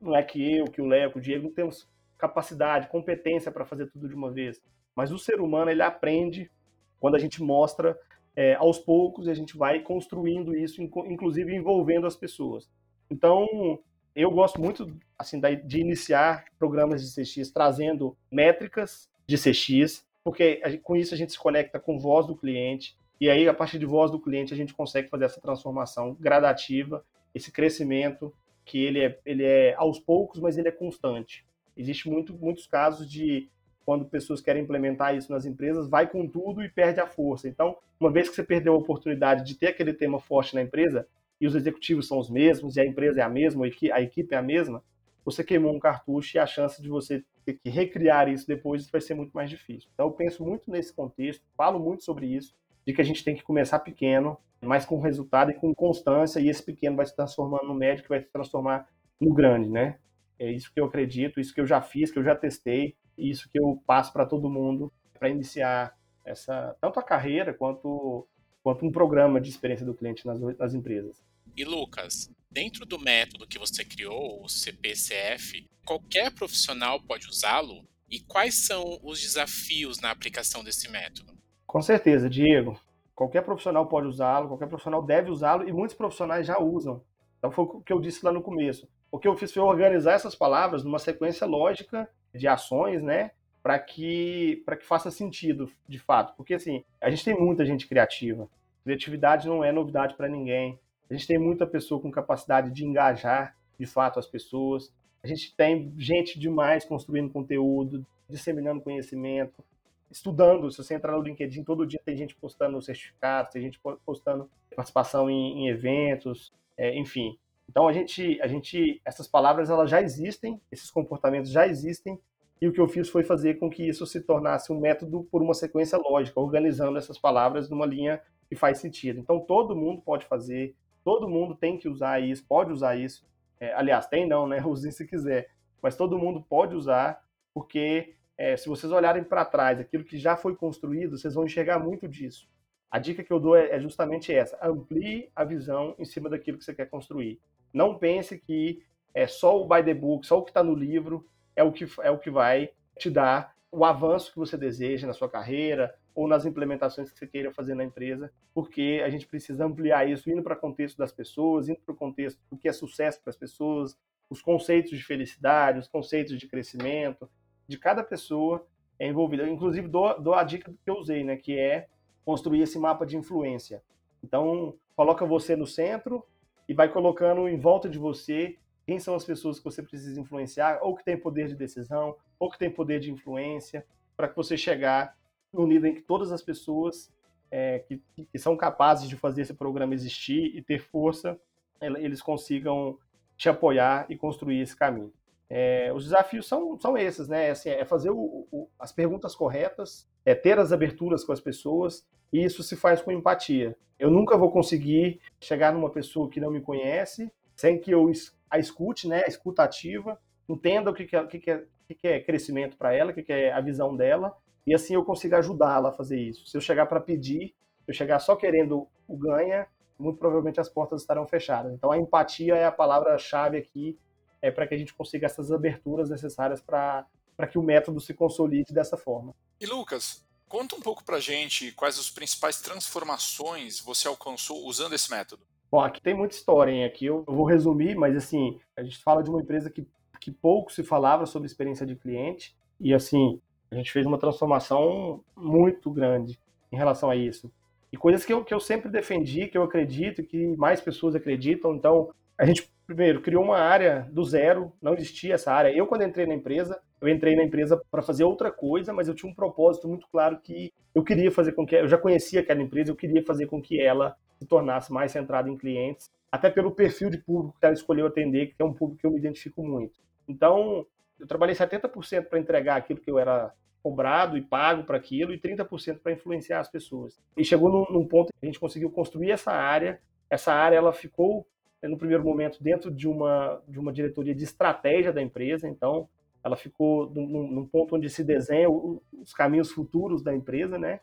não 0.00 0.16
é 0.16 0.22
que 0.22 0.56
eu, 0.56 0.64
que 0.66 0.80
o 0.80 0.86
Léo, 0.86 1.12
o 1.14 1.20
Diego 1.20 1.44
não 1.44 1.52
temos 1.52 1.88
capacidade, 2.18 2.88
competência 2.88 3.50
para 3.50 3.64
fazer 3.64 3.86
tudo 3.86 4.08
de 4.08 4.14
uma 4.14 4.30
vez. 4.30 4.62
Mas 4.94 5.10
o 5.10 5.18
ser 5.18 5.40
humano, 5.40 5.70
ele 5.70 5.82
aprende 5.82 6.50
quando 6.98 7.14
a 7.14 7.18
gente 7.18 7.42
mostra 7.42 7.98
é, 8.36 8.54
aos 8.54 8.78
poucos 8.78 9.26
e 9.26 9.30
a 9.30 9.34
gente 9.34 9.56
vai 9.56 9.80
construindo 9.80 10.54
isso, 10.54 10.82
inclusive 10.82 11.54
envolvendo 11.54 12.06
as 12.06 12.16
pessoas. 12.16 12.70
Então, 13.10 13.78
eu 14.14 14.30
gosto 14.30 14.60
muito 14.60 14.86
assim 15.18 15.40
de 15.64 15.80
iniciar 15.80 16.44
programas 16.58 17.02
de 17.02 17.22
CX 17.22 17.50
trazendo 17.50 18.16
métricas 18.30 19.08
de 19.26 19.36
CX, 19.36 20.04
porque 20.22 20.60
com 20.82 20.96
isso 20.96 21.14
a 21.14 21.16
gente 21.16 21.32
se 21.32 21.38
conecta 21.38 21.80
com 21.80 21.98
voz 21.98 22.26
do 22.26 22.36
cliente, 22.36 22.96
e 23.20 23.28
aí, 23.28 23.46
a 23.46 23.52
partir 23.52 23.78
de 23.78 23.84
voz 23.84 24.10
do 24.10 24.18
cliente, 24.18 24.54
a 24.54 24.56
gente 24.56 24.72
consegue 24.72 25.08
fazer 25.08 25.26
essa 25.26 25.40
transformação 25.40 26.16
gradativa, 26.18 27.04
esse 27.34 27.52
crescimento 27.52 28.32
que 28.64 28.82
ele 28.84 29.00
é, 29.00 29.18
ele 29.24 29.44
é 29.44 29.74
aos 29.74 29.98
poucos, 29.98 30.40
mas 30.40 30.56
ele 30.56 30.68
é 30.68 30.72
constante. 30.72 31.44
Existe 31.76 32.08
muito, 32.08 32.34
muitos 32.34 32.66
casos 32.66 33.10
de 33.10 33.48
quando 33.84 34.04
pessoas 34.04 34.40
querem 34.40 34.62
implementar 34.62 35.16
isso 35.16 35.32
nas 35.32 35.44
empresas, 35.44 35.88
vai 35.88 36.08
com 36.08 36.26
tudo 36.28 36.62
e 36.62 36.68
perde 36.68 37.00
a 37.00 37.06
força. 37.06 37.48
Então, 37.48 37.76
uma 37.98 38.10
vez 38.10 38.28
que 38.28 38.34
você 38.34 38.44
perdeu 38.44 38.74
a 38.74 38.78
oportunidade 38.78 39.44
de 39.44 39.56
ter 39.56 39.68
aquele 39.68 39.92
tema 39.92 40.20
forte 40.20 40.54
na 40.54 40.62
empresa, 40.62 41.08
e 41.40 41.46
os 41.46 41.54
executivos 41.54 42.06
são 42.06 42.18
os 42.18 42.30
mesmos, 42.30 42.76
e 42.76 42.80
a 42.80 42.86
empresa 42.86 43.20
é 43.20 43.24
a 43.24 43.28
mesma, 43.28 43.64
a 43.64 44.00
equipe 44.00 44.34
é 44.34 44.38
a 44.38 44.42
mesma, 44.42 44.82
você 45.24 45.42
queimou 45.42 45.74
um 45.74 45.78
cartucho 45.78 46.36
e 46.36 46.38
a 46.38 46.46
chance 46.46 46.80
de 46.80 46.88
você 46.88 47.24
ter 47.44 47.54
que 47.54 47.68
recriar 47.68 48.28
isso 48.28 48.46
depois 48.46 48.88
vai 48.88 49.00
ser 49.00 49.14
muito 49.14 49.32
mais 49.32 49.50
difícil. 49.50 49.88
Então, 49.92 50.06
eu 50.06 50.12
penso 50.12 50.44
muito 50.44 50.70
nesse 50.70 50.92
contexto, 50.92 51.44
falo 51.56 51.80
muito 51.80 52.04
sobre 52.04 52.26
isso, 52.26 52.54
de 52.86 52.92
que 52.92 53.00
a 53.00 53.04
gente 53.04 53.24
tem 53.24 53.34
que 53.34 53.42
começar 53.42 53.78
pequeno, 53.80 54.38
mas 54.60 54.84
com 54.84 55.00
resultado 55.00 55.50
e 55.50 55.54
com 55.54 55.74
constância, 55.74 56.40
e 56.40 56.48
esse 56.48 56.62
pequeno 56.62 56.96
vai 56.96 57.06
se 57.06 57.14
transformando 57.14 57.66
no 57.66 57.74
médio, 57.74 58.02
que 58.02 58.08
vai 58.08 58.20
se 58.20 58.28
transformar 58.28 58.88
no 59.20 59.32
grande, 59.32 59.68
né? 59.68 59.98
É 60.38 60.50
isso 60.50 60.72
que 60.72 60.80
eu 60.80 60.86
acredito, 60.86 61.40
isso 61.40 61.54
que 61.54 61.60
eu 61.60 61.66
já 61.66 61.80
fiz, 61.80 62.10
que 62.10 62.18
eu 62.18 62.24
já 62.24 62.34
testei, 62.34 62.96
e 63.16 63.30
isso 63.30 63.48
que 63.50 63.58
eu 63.58 63.82
passo 63.86 64.12
para 64.12 64.26
todo 64.26 64.48
mundo 64.48 64.92
para 65.18 65.28
iniciar 65.28 65.94
essa 66.24 66.74
tanto 66.80 66.98
a 66.98 67.02
carreira 67.02 67.52
quanto 67.52 68.26
quanto 68.62 68.86
um 68.86 68.92
programa 68.92 69.40
de 69.40 69.48
experiência 69.50 69.86
do 69.86 69.94
cliente 69.94 70.26
nas, 70.26 70.40
nas 70.58 70.74
empresas. 70.74 71.22
E 71.56 71.64
Lucas, 71.64 72.30
dentro 72.50 72.84
do 72.84 72.98
método 72.98 73.46
que 73.46 73.58
você 73.58 73.84
criou, 73.84 74.42
o 74.42 74.48
CPCF, 74.48 75.66
qualquer 75.84 76.32
profissional 76.32 77.00
pode 77.02 77.26
usá-lo? 77.28 77.86
E 78.08 78.20
quais 78.20 78.56
são 78.66 78.98
os 79.02 79.20
desafios 79.20 80.00
na 80.00 80.10
aplicação 80.10 80.64
desse 80.64 80.90
método? 80.90 81.29
Com 81.70 81.80
certeza, 81.80 82.28
Diego. 82.28 82.76
Qualquer 83.14 83.42
profissional 83.42 83.86
pode 83.86 84.08
usá-lo, 84.08 84.48
qualquer 84.48 84.66
profissional 84.66 85.00
deve 85.00 85.30
usá-lo 85.30 85.68
e 85.68 85.72
muitos 85.72 85.94
profissionais 85.96 86.44
já 86.44 86.58
usam. 86.58 87.00
Então 87.38 87.52
foi 87.52 87.64
o 87.64 87.80
que 87.80 87.92
eu 87.92 88.00
disse 88.00 88.24
lá 88.24 88.32
no 88.32 88.42
começo. 88.42 88.88
O 89.08 89.20
que 89.20 89.28
eu 89.28 89.36
fiz 89.36 89.52
foi 89.52 89.62
organizar 89.62 90.14
essas 90.14 90.34
palavras 90.34 90.82
numa 90.82 90.98
sequência 90.98 91.46
lógica 91.46 92.10
de 92.34 92.48
ações, 92.48 93.00
né? 93.00 93.30
Para 93.62 93.78
que, 93.78 94.64
que 94.66 94.84
faça 94.84 95.12
sentido, 95.12 95.70
de 95.86 96.00
fato. 96.00 96.34
Porque, 96.36 96.54
assim, 96.54 96.82
a 97.00 97.08
gente 97.08 97.24
tem 97.24 97.38
muita 97.38 97.64
gente 97.64 97.86
criativa. 97.86 98.48
Criatividade 98.82 99.46
não 99.46 99.62
é 99.62 99.70
novidade 99.70 100.16
para 100.16 100.28
ninguém. 100.28 100.76
A 101.08 101.14
gente 101.14 101.28
tem 101.28 101.38
muita 101.38 101.68
pessoa 101.68 102.00
com 102.00 102.10
capacidade 102.10 102.72
de 102.72 102.84
engajar, 102.84 103.54
de 103.78 103.86
fato, 103.86 104.18
as 104.18 104.26
pessoas. 104.26 104.92
A 105.22 105.28
gente 105.28 105.54
tem 105.54 105.94
gente 105.96 106.36
demais 106.36 106.84
construindo 106.84 107.30
conteúdo, 107.30 108.04
disseminando 108.28 108.80
conhecimento 108.80 109.62
estudando. 110.10 110.70
Se 110.70 110.78
você 110.78 110.94
entrar 110.94 111.12
no 111.12 111.22
LinkedIn, 111.22 111.64
todo 111.64 111.86
dia 111.86 112.00
tem 112.04 112.16
gente 112.16 112.34
postando 112.34 112.80
certificados, 112.82 113.52
tem 113.52 113.62
gente 113.62 113.80
postando 114.04 114.50
participação 114.74 115.30
em, 115.30 115.60
em 115.60 115.68
eventos, 115.68 116.52
é, 116.76 116.96
enfim. 116.98 117.38
Então 117.68 117.86
a 117.86 117.92
gente, 117.92 118.40
a 118.42 118.48
gente, 118.48 119.00
essas 119.04 119.28
palavras 119.28 119.70
elas 119.70 119.88
já 119.88 120.02
existem, 120.02 120.60
esses 120.72 120.90
comportamentos 120.90 121.50
já 121.50 121.66
existem, 121.66 122.18
e 122.60 122.68
o 122.68 122.72
que 122.72 122.80
eu 122.80 122.88
fiz 122.88 123.08
foi 123.08 123.22
fazer 123.22 123.58
com 123.58 123.70
que 123.70 123.88
isso 123.88 124.04
se 124.04 124.20
tornasse 124.20 124.72
um 124.72 124.78
método 124.78 125.26
por 125.30 125.40
uma 125.40 125.54
sequência 125.54 125.96
lógica, 125.96 126.40
organizando 126.40 126.98
essas 126.98 127.18
palavras 127.18 127.70
numa 127.70 127.86
linha 127.86 128.20
que 128.48 128.56
faz 128.56 128.78
sentido. 128.78 129.20
Então 129.20 129.40
todo 129.40 129.76
mundo 129.76 130.02
pode 130.02 130.26
fazer, 130.26 130.74
todo 131.04 131.28
mundo 131.28 131.54
tem 131.54 131.78
que 131.78 131.88
usar 131.88 132.20
isso, 132.20 132.44
pode 132.46 132.72
usar 132.72 132.96
isso. 132.96 133.24
É, 133.58 133.72
aliás, 133.72 134.06
tem 134.08 134.26
não, 134.26 134.46
né? 134.46 134.60
Use 134.66 134.90
se 134.92 135.06
quiser, 135.06 135.50
mas 135.80 135.96
todo 135.96 136.18
mundo 136.18 136.42
pode 136.42 136.74
usar, 136.74 137.22
porque 137.54 138.14
é, 138.40 138.56
se 138.56 138.70
vocês 138.70 138.90
olharem 138.90 139.22
para 139.22 139.44
trás, 139.44 139.78
aquilo 139.78 140.02
que 140.02 140.16
já 140.16 140.34
foi 140.34 140.56
construído, 140.56 141.18
vocês 141.18 141.34
vão 141.34 141.44
enxergar 141.44 141.78
muito 141.78 142.08
disso. 142.08 142.48
A 142.90 142.98
dica 142.98 143.22
que 143.22 143.30
eu 143.30 143.38
dou 143.38 143.54
é, 143.54 143.68
é 143.68 143.78
justamente 143.78 144.32
essa: 144.32 144.58
amplie 144.66 145.30
a 145.36 145.44
visão 145.44 145.94
em 145.98 146.06
cima 146.06 146.30
daquilo 146.30 146.56
que 146.56 146.64
você 146.64 146.74
quer 146.74 146.88
construir. 146.88 147.38
Não 147.70 147.98
pense 147.98 148.38
que 148.38 148.82
é 149.12 149.26
só 149.26 149.60
o 149.60 149.68
by 149.68 149.84
the 149.84 149.92
book, 149.92 150.26
só 150.26 150.38
o 150.38 150.42
que 150.42 150.50
está 150.50 150.64
no 150.64 150.74
livro 150.74 151.28
é 151.54 151.62
o 151.62 151.70
que 151.70 151.86
é 152.02 152.10
o 152.10 152.16
que 152.16 152.30
vai 152.30 152.70
te 152.98 153.10
dar 153.10 153.54
o 153.70 153.84
avanço 153.84 154.32
que 154.32 154.38
você 154.38 154.56
deseja 154.56 155.06
na 155.06 155.12
sua 155.12 155.28
carreira 155.28 155.94
ou 156.14 156.26
nas 156.26 156.46
implementações 156.46 157.12
que 157.12 157.18
você 157.18 157.26
queira 157.26 157.52
fazer 157.52 157.74
na 157.74 157.84
empresa, 157.84 158.32
porque 158.54 159.02
a 159.04 159.10
gente 159.10 159.26
precisa 159.26 159.66
ampliar 159.66 160.08
isso 160.08 160.30
indo 160.30 160.42
para 160.42 160.56
o 160.56 160.60
contexto 160.60 160.96
das 160.96 161.12
pessoas, 161.12 161.68
indo 161.68 161.80
para 161.84 161.92
o 161.92 161.96
contexto 161.96 162.40
do 162.50 162.56
que 162.56 162.68
é 162.68 162.72
sucesso 162.72 163.20
para 163.20 163.30
as 163.30 163.36
pessoas, 163.36 163.98
os 164.30 164.40
conceitos 164.40 164.92
de 164.92 165.04
felicidade, 165.04 165.78
os 165.78 165.88
conceitos 165.88 166.38
de 166.38 166.48
crescimento, 166.48 167.28
de 167.70 167.78
cada 167.78 168.02
pessoa 168.02 168.66
é 168.98 169.06
envolvida. 169.06 169.48
Inclusive, 169.48 169.86
dou, 169.86 170.20
dou 170.20 170.34
a 170.34 170.42
dica 170.42 170.72
que 170.72 170.90
eu 170.90 170.96
usei, 170.96 171.22
né, 171.22 171.36
que 171.36 171.56
é 171.56 171.86
construir 172.24 172.62
esse 172.62 172.78
mapa 172.78 173.06
de 173.06 173.16
influência. 173.16 173.80
Então, 174.22 174.74
coloca 174.96 175.24
você 175.24 175.54
no 175.54 175.66
centro 175.66 176.26
e 176.68 176.74
vai 176.74 176.88
colocando 176.88 177.48
em 177.48 177.58
volta 177.58 177.88
de 177.88 177.98
você 177.98 178.56
quem 178.84 178.98
são 178.98 179.14
as 179.14 179.24
pessoas 179.24 179.58
que 179.58 179.64
você 179.64 179.82
precisa 179.82 180.20
influenciar, 180.20 180.80
ou 180.82 180.96
que 180.96 181.04
tem 181.04 181.16
poder 181.16 181.46
de 181.46 181.54
decisão, 181.54 182.16
ou 182.40 182.50
que 182.50 182.58
tem 182.58 182.68
poder 182.68 182.98
de 182.98 183.12
influência, 183.12 183.86
para 184.16 184.26
que 184.26 184.34
você 184.34 184.56
chegar 184.56 185.16
no 185.52 185.64
nível 185.64 185.90
em 185.90 185.94
que 185.94 186.02
todas 186.02 186.32
as 186.32 186.42
pessoas 186.42 187.08
é, 187.52 187.78
que, 187.80 188.02
que, 188.16 188.38
são 188.38 188.56
capazes 188.56 189.08
de 189.08 189.16
fazer 189.16 189.42
esse 189.42 189.54
programa 189.54 189.94
existir 189.94 190.56
e 190.56 190.60
ter 190.60 190.80
força 190.80 191.38
eles 191.80 192.20
consigam 192.20 192.98
te 193.36 193.48
apoiar 193.48 194.04
e 194.10 194.16
construir 194.16 194.60
esse 194.60 194.76
caminho. 194.76 195.12
É, 195.52 195.92
os 195.92 196.04
desafios 196.04 196.46
são, 196.46 196.78
são 196.78 196.96
esses, 196.96 197.26
né? 197.26 197.50
Assim, 197.50 197.70
é 197.70 197.84
fazer 197.84 198.10
o, 198.10 198.46
o, 198.52 198.68
as 198.78 198.92
perguntas 198.92 199.34
corretas, 199.34 200.08
é 200.24 200.32
ter 200.32 200.60
as 200.60 200.72
aberturas 200.72 201.24
com 201.24 201.32
as 201.32 201.40
pessoas, 201.40 202.06
e 202.32 202.44
isso 202.44 202.62
se 202.62 202.76
faz 202.76 203.02
com 203.02 203.10
empatia. 203.10 203.76
Eu 203.98 204.12
nunca 204.12 204.38
vou 204.38 204.52
conseguir 204.52 205.20
chegar 205.40 205.74
numa 205.74 205.90
pessoa 205.90 206.30
que 206.30 206.40
não 206.40 206.52
me 206.52 206.60
conhece 206.60 207.30
sem 207.56 207.78
que 207.78 207.90
eu 207.90 208.10
a 208.48 208.58
escute, 208.58 209.08
né? 209.08 209.22
A 209.24 209.28
escuta 209.28 209.64
ativa, 209.64 210.18
entenda 210.48 210.90
o 210.90 210.94
que, 210.94 211.04
que, 211.04 211.16
é, 211.16 211.20
o 211.20 211.26
que, 211.26 211.38
que, 211.40 211.50
é, 211.50 211.56
o 211.56 211.94
que 211.94 212.08
é 212.08 212.20
crescimento 212.20 212.76
para 212.76 212.94
ela, 212.94 213.10
o 213.10 213.14
que, 213.14 213.22
que 213.22 213.32
é 213.32 213.52
a 213.52 213.60
visão 213.60 213.96
dela, 213.96 214.34
e 214.64 214.72
assim 214.72 214.94
eu 214.94 215.04
consigo 215.04 215.34
ajudá-la 215.34 215.88
a 215.88 215.92
fazer 215.92 216.18
isso. 216.18 216.46
Se 216.46 216.56
eu 216.56 216.60
chegar 216.60 216.86
para 216.86 217.00
pedir, 217.00 217.54
eu 217.88 217.92
chegar 217.92 218.20
só 218.20 218.36
querendo 218.36 218.86
o 219.08 219.16
ganha, 219.16 219.66
muito 219.98 220.18
provavelmente 220.18 220.60
as 220.60 220.68
portas 220.68 221.00
estarão 221.02 221.26
fechadas. 221.26 221.72
Então 221.74 221.90
a 221.90 221.98
empatia 221.98 222.54
é 222.54 222.64
a 222.64 222.72
palavra-chave 222.72 223.58
aqui 223.58 223.98
é 224.42 224.50
para 224.50 224.66
que 224.66 224.74
a 224.74 224.78
gente 224.78 224.94
consiga 224.94 225.26
essas 225.26 225.50
aberturas 225.52 226.10
necessárias 226.10 226.60
para 226.60 227.06
que 227.50 227.58
o 227.58 227.62
método 227.62 228.00
se 228.00 228.14
consolide 228.14 228.72
dessa 228.72 228.96
forma. 228.96 229.34
E 229.60 229.66
Lucas, 229.66 230.24
conta 230.48 230.76
um 230.76 230.80
pouco 230.80 231.04
para 231.04 231.16
a 231.16 231.20
gente 231.20 231.72
quais 231.72 231.98
as 231.98 232.10
principais 232.10 232.60
transformações 232.60 233.80
você 233.80 234.08
alcançou 234.08 234.66
usando 234.66 234.94
esse 234.94 235.10
método. 235.10 235.42
Bom, 235.70 235.80
aqui 235.80 236.00
tem 236.02 236.14
muita 236.14 236.34
história, 236.34 236.72
hein? 236.72 236.84
Aqui 236.84 237.06
eu 237.06 237.22
vou 237.26 237.44
resumir, 237.44 237.94
mas 237.94 238.16
assim, 238.16 238.58
a 238.76 238.82
gente 238.82 238.98
fala 238.98 239.22
de 239.22 239.30
uma 239.30 239.40
empresa 239.40 239.70
que, 239.70 239.86
que 240.20 240.32
pouco 240.32 240.72
se 240.72 240.82
falava 240.82 241.26
sobre 241.26 241.46
experiência 241.46 241.86
de 241.86 241.94
cliente, 241.94 242.56
e 242.80 242.92
assim, 242.92 243.40
a 243.70 243.76
gente 243.76 243.92
fez 243.92 244.04
uma 244.04 244.18
transformação 244.18 245.22
muito 245.36 245.90
grande 245.90 246.40
em 246.72 246.76
relação 246.76 247.08
a 247.08 247.14
isso. 247.14 247.52
E 247.92 247.96
coisas 247.96 248.24
que 248.24 248.32
eu, 248.32 248.44
que 248.44 248.54
eu 248.54 248.60
sempre 248.60 248.90
defendi, 248.90 249.46
que 249.48 249.58
eu 249.58 249.62
acredito, 249.62 250.22
que 250.22 250.56
mais 250.56 250.80
pessoas 250.80 251.14
acreditam. 251.14 251.74
Então, 251.74 252.10
a 252.38 252.44
gente, 252.44 252.70
primeiro, 252.90 253.20
criou 253.20 253.44
uma 253.44 253.56
área 253.56 254.08
do 254.10 254.24
zero, 254.24 254.72
não 254.82 254.94
existia 254.94 255.34
essa 255.34 255.52
área. 255.52 255.72
Eu, 255.72 255.86
quando 255.86 256.02
entrei 256.02 256.26
na 256.26 256.34
empresa, 256.34 256.80
eu 257.00 257.08
entrei 257.08 257.36
na 257.36 257.44
empresa 257.44 257.80
para 257.88 258.02
fazer 258.02 258.24
outra 258.24 258.50
coisa, 258.50 258.92
mas 258.92 259.06
eu 259.06 259.14
tinha 259.14 259.30
um 259.30 259.34
propósito 259.34 259.86
muito 259.86 260.08
claro 260.08 260.40
que 260.40 260.72
eu 260.92 261.04
queria 261.04 261.30
fazer 261.30 261.52
com 261.52 261.64
que. 261.64 261.76
Eu 261.76 261.86
já 261.86 261.96
conhecia 261.96 262.40
aquela 262.40 262.60
empresa, 262.60 262.90
eu 262.90 262.96
queria 262.96 263.24
fazer 263.24 263.46
com 263.46 263.62
que 263.62 263.80
ela 263.80 264.16
se 264.40 264.44
tornasse 264.44 264.92
mais 264.92 265.12
centrada 265.12 265.48
em 265.48 265.56
clientes, 265.56 266.10
até 266.32 266.50
pelo 266.50 266.72
perfil 266.72 267.10
de 267.10 267.18
público 267.18 267.56
que 267.60 267.64
ela 267.64 267.74
escolheu 267.74 268.08
atender, 268.08 268.48
que 268.48 268.54
é 268.58 268.64
um 268.64 268.74
público 268.74 269.00
que 269.00 269.06
eu 269.06 269.12
me 269.12 269.18
identifico 269.18 269.62
muito. 269.62 270.00
Então, 270.26 270.84
eu 271.18 271.28
trabalhei 271.28 271.54
70% 271.54 272.24
para 272.24 272.40
entregar 272.40 272.76
aquilo 272.76 272.98
que 272.98 273.10
eu 273.10 273.20
era 273.20 273.52
cobrado 273.84 274.36
e 274.36 274.42
pago 274.42 274.82
para 274.82 274.96
aquilo 274.96 275.32
e 275.32 275.38
30% 275.38 276.00
para 276.00 276.12
influenciar 276.12 276.58
as 276.58 276.68
pessoas. 276.68 277.20
E 277.36 277.44
chegou 277.44 277.70
num, 277.70 277.86
num, 277.92 278.06
ponto 278.06 278.32
que 278.32 278.38
a 278.42 278.46
gente 278.46 278.58
conseguiu 278.58 278.90
construir 278.90 279.30
essa 279.30 279.52
área. 279.52 280.00
Essa 280.28 280.52
área 280.52 280.76
ela 280.76 280.92
ficou 280.92 281.46
no 281.88 281.96
primeiro 281.96 282.24
momento 282.24 282.62
dentro 282.62 282.90
de 282.90 283.08
uma 283.08 283.60
de 283.66 283.78
uma 283.78 283.92
diretoria 283.92 284.34
de 284.34 284.44
estratégia 284.44 285.12
da 285.12 285.22
empresa. 285.22 285.68
Então 285.68 286.08
ela 286.42 286.56
ficou 286.56 287.10
num, 287.10 287.50
num 287.50 287.66
ponto 287.66 287.96
onde 287.96 288.08
se 288.08 288.24
desenha 288.24 288.68
os 288.70 289.32
caminhos 289.34 289.70
futuros 289.70 290.22
da 290.22 290.34
empresa, 290.34 290.78
né? 290.78 291.00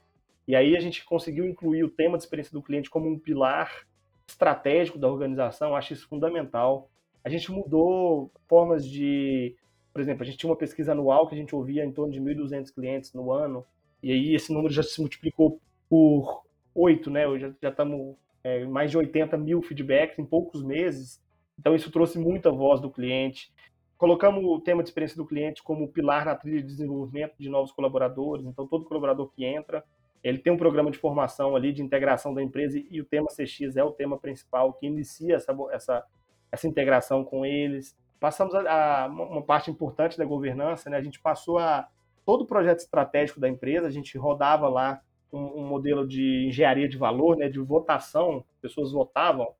E 0.48 0.56
aí 0.56 0.76
a 0.76 0.80
gente 0.80 1.04
conseguiu 1.06 1.46
incluir 1.46 1.84
o 1.84 1.90
tema 1.90 2.18
de 2.18 2.24
experiência 2.24 2.54
do 2.54 2.62
cliente 2.62 2.90
como 2.90 3.10
um 3.10 3.20
pilar 3.20 3.86
estratégico 4.28 4.98
da 4.98 5.08
organização. 5.08 5.76
Acho 5.76 5.94
isso 5.94 6.08
fundamental. 6.08 6.90
A 7.24 7.30
gente 7.30 7.52
mudou 7.52 8.32
formas 8.48 8.86
de 8.86 9.56
por 9.98 10.02
exemplo, 10.02 10.22
a 10.22 10.26
gente 10.28 10.38
tinha 10.38 10.50
uma 10.52 10.56
pesquisa 10.56 10.92
anual 10.92 11.28
que 11.28 11.34
a 11.34 11.38
gente 11.40 11.56
ouvia 11.56 11.84
em 11.84 11.92
torno 11.92 12.13
de 12.13 12.22
1.200 12.22 12.72
clientes 12.72 13.13
no 13.13 13.32
ano, 13.32 13.66
e 14.04 14.12
aí 14.12 14.36
esse 14.36 14.54
número 14.54 14.72
já 14.72 14.84
se 14.84 15.02
multiplicou 15.02 15.60
por 15.90 16.44
8, 16.76 17.10
né? 17.10 17.28
Hoje 17.28 17.52
já 17.60 17.70
estamos 17.70 18.16
é, 18.48 18.66
mais 18.66 18.92
de 18.92 18.98
80 18.98 19.38
mil 19.38 19.62
feedbacks 19.62 20.18
em 20.18 20.26
poucos 20.26 20.64
meses. 20.64 21.22
Então 21.60 21.76
isso 21.76 21.92
trouxe 21.92 22.20
muita 22.20 22.52
voz 22.52 22.80
do 22.80 22.90
cliente. 22.90 23.54
Colocamos 23.98 24.44
o 24.44 24.60
tema 24.60 24.84
de 24.84 24.90
experiência 24.90 25.18
do 25.18 25.26
cliente 25.26 25.64
como 25.64 25.88
pilar 25.88 26.26
na 26.26 26.36
trilha 26.36 26.62
de 26.62 26.68
desenvolvimento 26.68 27.34
de 27.40 27.50
novos 27.50 27.72
colaboradores. 27.72 28.46
Então 28.46 28.68
todo 28.68 28.86
colaborador 28.86 29.32
que 29.36 29.44
entra, 29.44 29.84
ele 30.24 30.38
tem 30.38 30.54
um 30.54 30.58
programa 30.58 30.92
de 30.92 30.98
formação 30.98 31.56
ali 31.56 31.72
de 31.72 31.82
integração 31.82 32.34
da 32.34 32.42
empresa 32.44 32.78
e 32.78 33.02
o 33.02 33.06
tema 33.06 33.28
CX 33.28 33.76
é 33.76 33.84
o 33.84 33.92
tema 33.92 34.18
principal 34.18 34.74
que 34.74 34.86
inicia 34.86 35.36
essa, 35.36 35.56
essa, 35.72 36.06
essa 36.52 36.68
integração 36.68 37.24
com 37.24 37.46
eles 37.46 37.96
passamos 38.20 38.54
a, 38.56 39.04
a, 39.04 39.08
uma 39.08 39.42
parte 39.42 39.70
importante 39.70 40.18
da 40.18 40.26
governança, 40.26 40.90
né? 40.90 40.98
A 40.98 41.02
gente 41.02 41.20
passou 41.20 41.58
a 41.58 41.88
todo 42.26 42.42
o 42.42 42.48
projeto 42.48 42.80
estratégico 42.80 43.40
da 43.40 43.48
empresa, 43.48 43.88
a 43.88 43.92
gente 43.92 44.18
rodava 44.18 44.68
lá 44.68 45.02
um, 45.32 45.62
um 45.62 45.68
modelo 45.68 46.08
de 46.08 46.48
engenharia 46.48 46.88
de 46.88 46.98
valor, 46.98 47.38
né? 47.38 47.50
De 47.50 47.60
votação, 47.60 48.44
pessoas 48.62 48.92
votavam, 48.92 49.54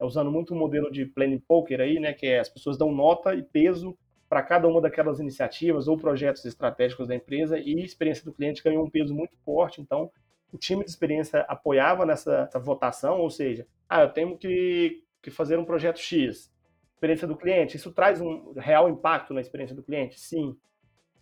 é, 0.00 0.04
usando 0.04 0.30
muito 0.30 0.54
o 0.54 0.56
modelo 0.56 0.90
de 0.90 1.06
planning 1.06 1.38
poker 1.38 1.80
aí, 1.80 1.98
né? 1.98 2.12
Que 2.12 2.26
é 2.26 2.40
as 2.40 2.48
pessoas 2.48 2.76
dão 2.76 2.92
nota 2.92 3.34
e 3.34 3.42
peso 3.42 3.96
para 4.28 4.42
cada 4.42 4.66
uma 4.66 4.80
daquelas 4.80 5.20
iniciativas 5.20 5.86
ou 5.86 5.96
projetos 5.96 6.44
estratégicos 6.44 7.06
da 7.06 7.14
empresa 7.14 7.58
e 7.58 7.80
a 7.80 7.84
experiência 7.84 8.24
do 8.24 8.32
cliente 8.32 8.62
ganhou 8.62 8.84
um 8.84 8.90
peso 8.90 9.14
muito 9.14 9.36
forte. 9.44 9.80
Então, 9.80 10.10
o 10.52 10.58
time 10.58 10.84
de 10.84 10.90
experiência 10.90 11.40
apoiava 11.42 12.06
nessa 12.06 12.48
votação, 12.56 13.20
ou 13.20 13.30
seja, 13.30 13.66
ah, 13.88 14.02
eu 14.02 14.10
tenho 14.10 14.36
que, 14.36 15.02
que 15.22 15.30
fazer 15.30 15.58
um 15.58 15.64
projeto 15.64 15.98
X 15.98 16.52
experiência 17.04 17.26
do 17.26 17.36
cliente. 17.36 17.76
Isso 17.76 17.92
traz 17.92 18.20
um 18.20 18.52
real 18.56 18.88
impacto 18.88 19.34
na 19.34 19.40
experiência 19.40 19.76
do 19.76 19.82
cliente? 19.82 20.18
Sim. 20.18 20.56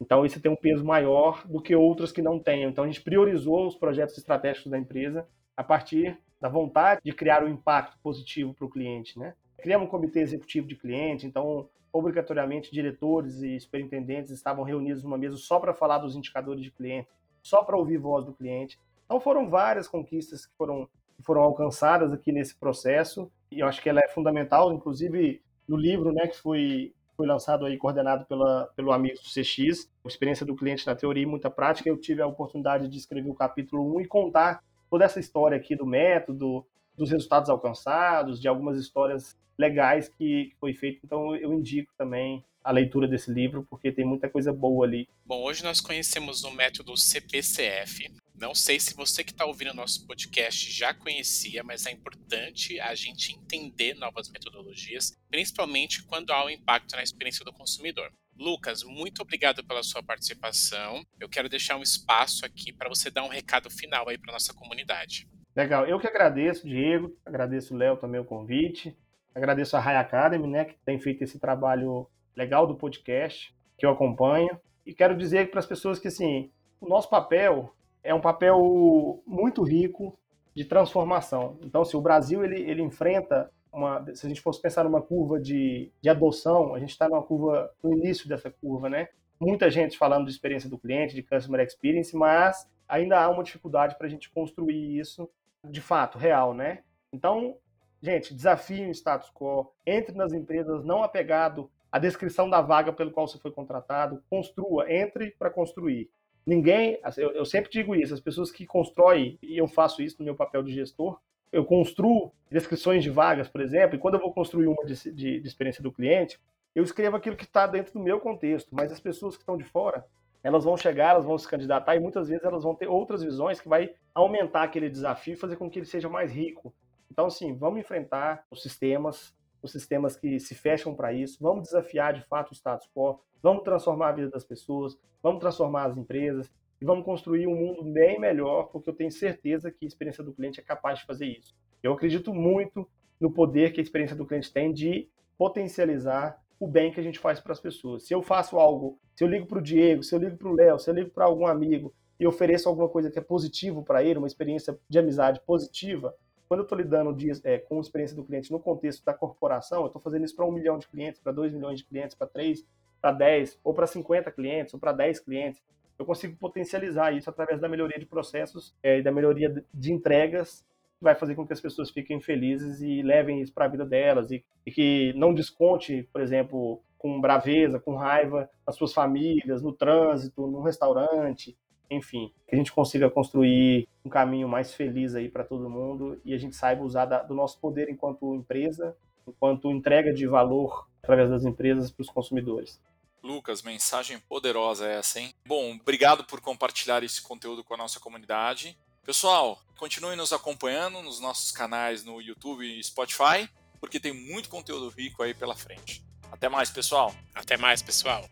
Então, 0.03 0.27
isso 0.27 0.41
tem 0.41 0.51
um 0.51 0.57
peso 0.57 0.85
maior 0.85 1.47
do 1.47 1.63
que 1.63 1.77
outras 1.77 2.11
que 2.11 2.21
não 2.21 2.37
tenham. 2.37 2.69
Então, 2.69 2.83
a 2.83 2.87
gente 2.89 3.01
priorizou 3.01 3.69
os 3.69 3.77
projetos 3.77 4.19
estratégicos 4.19 4.69
da 4.69 4.77
empresa 4.77 5.29
a 5.57 5.63
partir 5.63 6.19
da 6.41 6.49
vontade 6.49 7.01
de 7.05 7.13
criar 7.13 7.45
um 7.45 7.49
impacto 7.49 7.97
positivo 8.03 8.53
para 8.53 8.67
o 8.67 8.69
cliente. 8.69 9.17
Né? 9.17 9.33
Criamos 9.59 9.87
um 9.87 9.91
comitê 9.91 10.19
executivo 10.19 10.67
de 10.67 10.75
cliente, 10.75 11.25
então, 11.25 11.69
obrigatoriamente, 11.93 12.73
diretores 12.73 13.43
e 13.43 13.61
superintendentes 13.61 14.33
estavam 14.33 14.65
reunidos 14.65 15.05
numa 15.05 15.17
mesa 15.17 15.37
só 15.37 15.61
para 15.61 15.73
falar 15.73 15.99
dos 15.99 16.17
indicadores 16.17 16.65
de 16.65 16.73
cliente, 16.73 17.09
só 17.41 17.63
para 17.63 17.77
ouvir 17.77 17.99
voz 17.99 18.25
do 18.25 18.33
cliente. 18.33 18.81
Então, 19.05 19.21
foram 19.21 19.49
várias 19.49 19.87
conquistas 19.87 20.47
que 20.47 20.57
foram, 20.57 20.89
que 21.17 21.23
foram 21.23 21.43
alcançadas 21.43 22.13
aqui 22.13 22.33
nesse 22.33 22.57
processo, 22.57 23.31
e 23.53 23.61
eu 23.61 23.69
acho 23.69 23.81
que 23.81 23.89
ela 23.89 24.01
é 24.01 24.09
fundamental, 24.09 24.73
inclusive 24.73 25.41
no 25.69 25.77
livro, 25.77 26.13
né, 26.13 26.27
que 26.27 26.37
foi 26.37 26.93
foi 27.23 27.29
lançado 27.29 27.65
aí 27.65 27.79
coordenado 27.79 28.27
pela, 28.27 28.69
pelo 28.75 28.91
amigo 28.91 29.15
do 29.15 29.29
CX, 29.29 29.89
experiência 30.05 30.45
do 30.45 30.57
cliente 30.57 30.85
na 30.85 30.97
teoria 30.97 31.23
e 31.23 31.27
muita 31.27 31.49
prática. 31.49 31.89
Eu 31.89 31.97
tive 31.97 32.21
a 32.21 32.27
oportunidade 32.27 32.89
de 32.89 32.99
escrever 32.99 33.31
o 33.31 33.35
capítulo 33.35 33.97
1 33.97 34.01
e 34.01 34.07
contar 34.09 34.61
toda 34.91 35.05
essa 35.05 35.21
história 35.21 35.57
aqui 35.57 35.77
do 35.77 35.87
método, 35.87 36.67
dos 36.97 37.11
resultados 37.11 37.51
alcançados, 37.51 38.41
de 38.41 38.49
algumas 38.49 38.79
histórias 38.79 39.37
legais 39.59 40.09
que 40.09 40.53
foi 40.59 40.73
feito. 40.75 41.01
Então 41.05 41.35
eu 41.37 41.53
indico 41.53 41.93
também 41.97 42.45
a 42.65 42.71
leitura 42.71 43.09
desse 43.09 43.31
livro, 43.33 43.67
porque 43.69 43.91
tem 43.91 44.05
muita 44.05 44.29
coisa 44.29 44.53
boa 44.53 44.87
ali. 44.87 45.09
Bom, 45.27 45.43
hoje 45.43 45.65
nós 45.65 45.81
conhecemos 45.81 46.45
o 46.45 46.51
método 46.53 46.97
CPCF, 46.97 48.09
não 48.43 48.57
sei 48.57 48.81
se 48.81 48.95
você 48.95 49.23
que 49.23 49.31
está 49.31 49.47
ouvindo 49.47 49.73
nosso 49.73 50.05
podcast 50.05 50.69
já 50.69 50.93
conhecia, 50.93 51.63
mas 51.63 51.87
é 51.87 51.93
importante 51.93 52.81
a 52.81 52.93
gente 52.93 53.33
entender 53.33 53.95
novas 53.95 54.29
metodologias, 54.29 55.17
principalmente 55.31 56.03
quando 56.03 56.33
há 56.33 56.45
um 56.45 56.51
impacto 56.51 56.97
na 56.97 57.05
experiência 57.05 57.45
do 57.45 57.53
consumidor. 57.53 58.13
Lucas, 58.37 58.83
muito 58.83 59.23
obrigado 59.23 59.63
pela 59.63 59.85
sua 59.85 60.03
participação. 60.03 61.07
Eu 61.21 61.29
quero 61.29 61.49
deixar 61.49 61.77
um 61.77 61.85
espaço 61.85 62.45
aqui 62.45 62.73
para 62.73 62.89
você 62.89 63.13
dar 63.13 63.23
um 63.23 63.29
recado 63.29 63.71
final 63.71 64.09
aí 64.09 64.19
para 64.19 64.33
nossa 64.33 64.53
comunidade. 64.53 65.29
Legal, 65.55 65.87
eu 65.87 65.99
que 65.99 66.07
agradeço, 66.07 66.67
Diego, 66.67 67.15
agradeço 67.27 67.75
o 67.75 67.77
Léo 67.77 67.99
também 67.99 68.19
o 68.19 68.25
convite, 68.25 68.97
agradeço 69.35 69.77
a 69.77 69.81
Rai 69.81 69.97
Academy, 69.97 70.49
né, 70.49 70.65
que 70.65 70.75
tem 70.85 70.99
feito 70.99 71.23
esse 71.23 71.39
trabalho 71.39 72.07
legal 72.35 72.67
do 72.67 72.75
podcast, 72.75 73.55
que 73.77 73.85
eu 73.85 73.91
acompanho, 73.91 74.59
e 74.87 74.95
quero 74.95 75.17
dizer 75.17 75.51
para 75.51 75.61
as 75.61 75.67
pessoas 75.67 75.99
que, 75.99 76.09
assim, 76.09 76.51
o 76.81 76.89
nosso 76.89 77.11
papel 77.11 77.71
é 78.03 78.15
um 78.15 78.21
papel 78.21 79.23
muito 79.27 79.63
rico 79.63 80.19
de 80.55 80.65
transformação. 80.65 81.59
Então, 81.63 81.85
se 81.85 81.97
o 81.97 82.01
Brasil 82.01 82.43
ele, 82.45 82.61
ele 82.63 82.83
enfrenta 82.83 83.51
uma, 83.71 84.05
se 84.15 84.27
a 84.27 84.29
gente 84.29 84.41
fosse 84.41 84.61
pensar 84.61 84.85
numa 84.85 85.01
curva 85.01 85.39
de, 85.39 85.91
de 86.01 86.09
adoção, 86.09 86.75
a 86.75 86.81
gente 86.81 86.91
está 86.91 87.09
numa 87.09 87.23
curva 87.23 87.71
no 87.83 87.93
início 87.93 88.29
dessa 88.29 88.51
curva, 88.51 88.89
né? 88.89 89.09
Muita 89.39 89.71
gente 89.71 89.99
falando 89.99 90.27
de 90.27 90.33
experiência 90.33 90.69
do 90.69 90.79
cliente, 90.79 91.15
de 91.15 91.23
customer 91.23 91.65
experience, 91.65 92.15
mas 92.17 92.69
ainda 92.89 93.19
há 93.19 93.29
uma 93.31 93.43
dificuldade 93.43 93.97
para 93.97 94.07
a 94.07 94.11
gente 94.11 94.31
construir 94.31 94.99
isso 94.99 95.29
de 95.69 95.81
fato, 95.81 96.19
real, 96.19 96.55
né? 96.55 96.83
Então, 97.13 97.57
gente, 98.01 98.35
desafie 98.35 98.87
o 98.87 98.91
status 98.91 99.31
quo, 99.31 99.73
entre 99.87 100.15
nas 100.17 100.33
empresas 100.33 100.85
não 100.85 101.03
apegado 101.03 101.71
à 101.91 101.99
descrição 101.99 102.49
da 102.49 102.61
vaga 102.61 102.93
pelo 102.93 103.11
qual 103.11 103.29
você 103.29 103.39
foi 103.39 103.51
contratado, 103.51 104.23
construa, 104.29 104.93
entre 104.93 105.31
para 105.33 105.51
construir. 105.51 106.11
Ninguém, 106.45 106.99
assim, 107.03 107.21
eu, 107.21 107.31
eu 107.31 107.45
sempre 107.45 107.71
digo 107.71 107.95
isso, 107.95 108.13
as 108.13 108.21
pessoas 108.21 108.51
que 108.51 108.67
constroem, 108.67 109.39
e 109.41 109.57
eu 109.57 109.69
faço 109.69 110.03
isso 110.03 110.17
no 110.19 110.25
meu 110.25 110.35
papel 110.35 110.63
de 110.63 110.73
gestor, 110.73 111.21
eu 111.53 111.65
construo 111.65 112.33
descrições 112.51 113.05
de 113.05 113.11
vagas, 113.11 113.49
por 113.49 113.61
exemplo, 113.61 113.95
e 113.95 113.99
quando 113.99 114.15
eu 114.15 114.21
vou 114.21 114.33
construir 114.33 114.67
uma 114.67 114.85
de, 114.85 115.13
de, 115.13 115.41
de 115.41 115.47
experiência 115.47 115.83
do 115.83 115.93
cliente, 115.93 116.41
eu 116.75 116.83
escrevo 116.83 117.17
aquilo 117.17 117.37
que 117.37 117.45
está 117.45 117.67
dentro 117.67 117.93
do 117.93 118.01
meu 118.01 118.19
contexto, 118.19 118.75
mas 118.75 118.91
as 118.91 118.99
pessoas 118.99 119.37
que 119.37 119.43
estão 119.43 119.57
de 119.57 119.65
fora, 119.65 120.05
elas 120.43 120.65
vão 120.65 120.77
chegar, 120.77 121.11
elas 121.11 121.25
vão 121.25 121.39
se 121.39 121.49
candidatar 121.49 121.95
e 121.97 122.01
muitas 122.01 122.29
vezes 122.29 122.45
elas 122.45 122.65
vão 122.65 122.75
ter 122.75 122.89
outras 122.89 123.23
visões 123.23 123.61
que 123.61 123.69
vai 123.69 123.95
aumentar 124.15 124.65
aquele 124.65 124.91
desafio 124.91 125.35
e 125.35 125.37
fazer 125.37 125.57
com 125.57 125.71
que 125.71 125.79
ele 125.79 125.87
seja 125.87 126.09
mais 126.09 126.33
rico. 126.33 126.75
Então, 127.11 127.27
assim, 127.27 127.55
vamos 127.55 127.81
enfrentar 127.81 128.45
os 128.51 128.63
sistemas, 128.63 129.37
os 129.63 129.71
sistemas 129.71 130.17
que 130.17 130.41
se 130.41 130.55
fecham 130.55 130.95
para 130.95 131.13
isso, 131.13 131.39
vamos 131.41 131.65
desafiar 131.65 132.15
de 132.15 132.23
fato 132.23 132.51
o 132.51 132.55
status 132.55 132.89
quo, 132.95 133.21
vamos 133.43 133.63
transformar 133.63 134.09
a 134.09 134.13
vida 134.13 134.31
das 134.31 134.45
pessoas, 134.45 134.99
vamos 135.23 135.41
transformar 135.41 135.85
as 135.85 135.97
empresas 135.97 136.51
e 136.81 136.85
vamos 136.85 137.05
construir 137.05 137.47
um 137.47 137.55
mundo 137.55 137.85
bem 137.85 138.19
melhor, 138.19 138.65
porque 138.65 138.91
eu 138.91 138.95
tenho 138.95 139.13
certeza 139.13 139.71
que 139.71 139.85
a 139.85 139.89
experiência 139.89 140.25
do 140.25 140.33
cliente 140.33 140.59
é 140.59 140.63
capaz 140.65 140.99
de 140.99 141.07
fazer 141.07 141.27
isso. 141.27 141.55
Eu 141.83 141.93
acredito 141.93 142.35
muito 142.35 142.89
no 143.21 143.31
poder 143.31 143.73
que 143.73 143.81
a 143.81 143.83
experiência 143.83 144.17
do 144.17 144.27
cliente 144.27 144.53
tem 144.53 144.73
de 144.73 145.09
potencializar 145.39 146.42
o 146.63 146.67
bem 146.69 146.93
que 146.93 147.01
a 147.01 147.03
gente 147.03 147.19
faz 147.19 147.41
para 147.41 147.53
as 147.53 147.59
pessoas. 147.59 148.05
Se 148.05 148.15
eu 148.15 148.23
faço 148.23 148.57
algo, 148.57 148.97
se 149.17 149.25
eu 149.25 149.29
ligo 149.29 149.47
para 149.47 149.59
o 149.59 149.63
Diego, 149.63 150.05
se 150.05 150.15
eu 150.15 150.21
ligo 150.21 150.37
para 150.37 150.49
o 150.49 150.55
Léo, 150.55 150.79
se 150.79 150.89
eu 150.89 150.95
ligo 150.95 151.11
para 151.11 151.25
algum 151.25 151.45
amigo 151.45 151.93
e 152.21 152.25
ofereço 152.25 152.69
alguma 152.69 152.89
coisa 152.89 153.11
que 153.11 153.19
é 153.19 153.23
positivo 153.23 153.83
para 153.83 154.05
ele, 154.05 154.19
uma 154.19 154.29
experiência 154.29 154.79
de 154.89 154.97
amizade 154.97 155.41
positiva, 155.45 156.15
quando 156.47 156.61
eu 156.61 156.63
estou 156.63 156.79
lidando 156.79 157.17
é, 157.43 157.59
com 157.59 157.79
a 157.79 157.81
experiência 157.81 158.15
do 158.15 158.23
cliente 158.23 158.53
no 158.53 158.61
contexto 158.61 159.05
da 159.05 159.13
corporação, 159.13 159.81
eu 159.81 159.87
estou 159.89 160.01
fazendo 160.01 160.25
isso 160.25 160.37
para 160.37 160.47
um 160.47 160.53
milhão 160.53 160.79
de 160.79 160.87
clientes, 160.87 161.21
para 161.21 161.33
dois 161.33 161.53
milhões 161.53 161.81
de 161.81 161.85
clientes, 161.85 162.15
para 162.15 162.29
três, 162.29 162.65
para 163.01 163.11
dez, 163.11 163.59
ou 163.65 163.75
para 163.75 163.89
50 163.89 164.31
clientes, 164.31 164.73
ou 164.73 164.79
para 164.79 164.93
10 164.93 165.19
clientes. 165.19 165.61
Eu 165.99 166.07
consigo 166.07 166.37
potencializar 166.37 167.11
isso 167.11 167.29
através 167.29 167.61
da 167.61 167.69
melhoria 167.69 167.99
de 167.99 168.07
processos 168.07 168.73
é, 168.85 168.99
e 168.99 169.03
da 169.03 169.11
melhoria 169.11 169.65
de 169.75 169.93
entregas 169.93 170.65
vai 171.03 171.15
fazer 171.15 171.35
com 171.35 171.47
que 171.47 171.53
as 171.53 171.61
pessoas 171.61 171.91
fiquem 171.91 172.21
felizes 172.21 172.81
e 172.81 173.03
levem 173.03 173.41
isso 173.41 173.53
para 173.53 173.65
a 173.65 173.69
vida 173.69 173.85
delas 173.85 174.31
e, 174.31 174.45
e, 174.65 174.71
que 174.71 175.13
não 175.15 175.35
desconte, 175.35 176.09
por 176.13 176.21
exemplo, 176.21 176.81
com 176.97 177.21
braveza, 177.21 177.81
com 177.81 177.97
raiva 177.97 178.49
nas 178.67 178.77
suas 178.77 178.93
famílias, 178.93 179.63
no 179.63 179.73
trânsito, 179.73 180.47
no 180.47 180.63
restaurante, 180.63 181.57
enfim, 181.91 182.33
que 182.47 182.55
a 182.55 182.59
gente 182.59 182.73
consiga 182.73 183.11
construir 183.11 183.89
um 184.05 184.09
caminho 184.09 184.49
mais 184.49 184.73
feliz 184.73 185.15
aí 185.15 185.29
para 185.29 185.45
todo 185.45 185.69
mundo 185.69 186.21
e 186.25 186.33
a 186.33 186.39
gente 186.39 186.57
saiba 186.57 186.83
usar 186.83 187.05
da, 187.05 187.23
do 187.23 187.35
nosso 187.35 187.59
poder 187.59 187.91
enquanto 187.91 188.35
empresa, 188.35 188.97
enquanto 189.27 189.71
entrega 189.71 190.13
de 190.13 190.27
valor 190.27 190.89
através 191.03 191.31
das 191.31 191.45
empresas 191.45 191.91
para 191.91 192.03
os 192.03 192.09
consumidores. 192.09 192.81
Lucas, 193.23 193.63
mensagem 193.63 194.19
poderosa 194.21 194.87
essa, 194.87 195.21
hein? 195.21 195.33
Bom, 195.47 195.77
obrigado 195.81 196.25
por 196.25 196.41
compartilhar 196.41 197.05
esse 197.05 197.23
conteúdo 197.23 197.63
com 197.63 197.75
a 197.75 197.77
nossa 197.77 198.01
comunidade. 198.01 198.77
Pessoal, 199.05 199.59
continue 199.77 200.15
nos 200.15 200.33
acompanhando 200.33 201.03
nos 201.03 201.19
nossos 201.19 201.51
canais 201.51 202.05
no 202.05 202.21
YouTube 202.21 202.65
e 202.65 202.83
Spotify, 202.85 203.49
porque 203.81 203.99
tem 203.99 204.13
muito 204.13 204.49
conteúdo 204.49 204.89
rico 204.91 205.25
aí 205.25 205.35
pela 205.35 205.57
frente. 205.57 206.05
Até 206.31 206.49
mais, 206.49 206.71
pessoal. 206.71 207.13
Até 207.35 207.57
mais, 207.57 207.83
pessoal. 207.83 208.25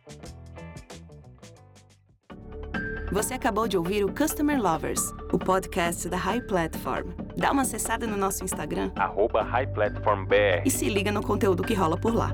Você 3.10 3.34
acabou 3.34 3.66
de 3.66 3.76
ouvir 3.76 4.04
o 4.04 4.14
Customer 4.14 4.62
Lovers, 4.62 5.00
o 5.32 5.38
podcast 5.40 6.08
da 6.08 6.16
High 6.16 6.42
Platform. 6.42 7.10
Dá 7.36 7.50
uma 7.50 7.62
acessada 7.62 8.06
no 8.06 8.16
nosso 8.16 8.44
Instagram, 8.44 8.92
arroba 8.94 9.42
High 9.42 9.72
Platform 9.72 10.26
BR. 10.26 10.62
e 10.64 10.70
se 10.70 10.88
liga 10.88 11.10
no 11.10 11.20
conteúdo 11.20 11.64
que 11.64 11.74
rola 11.74 12.00
por 12.00 12.14
lá. 12.14 12.30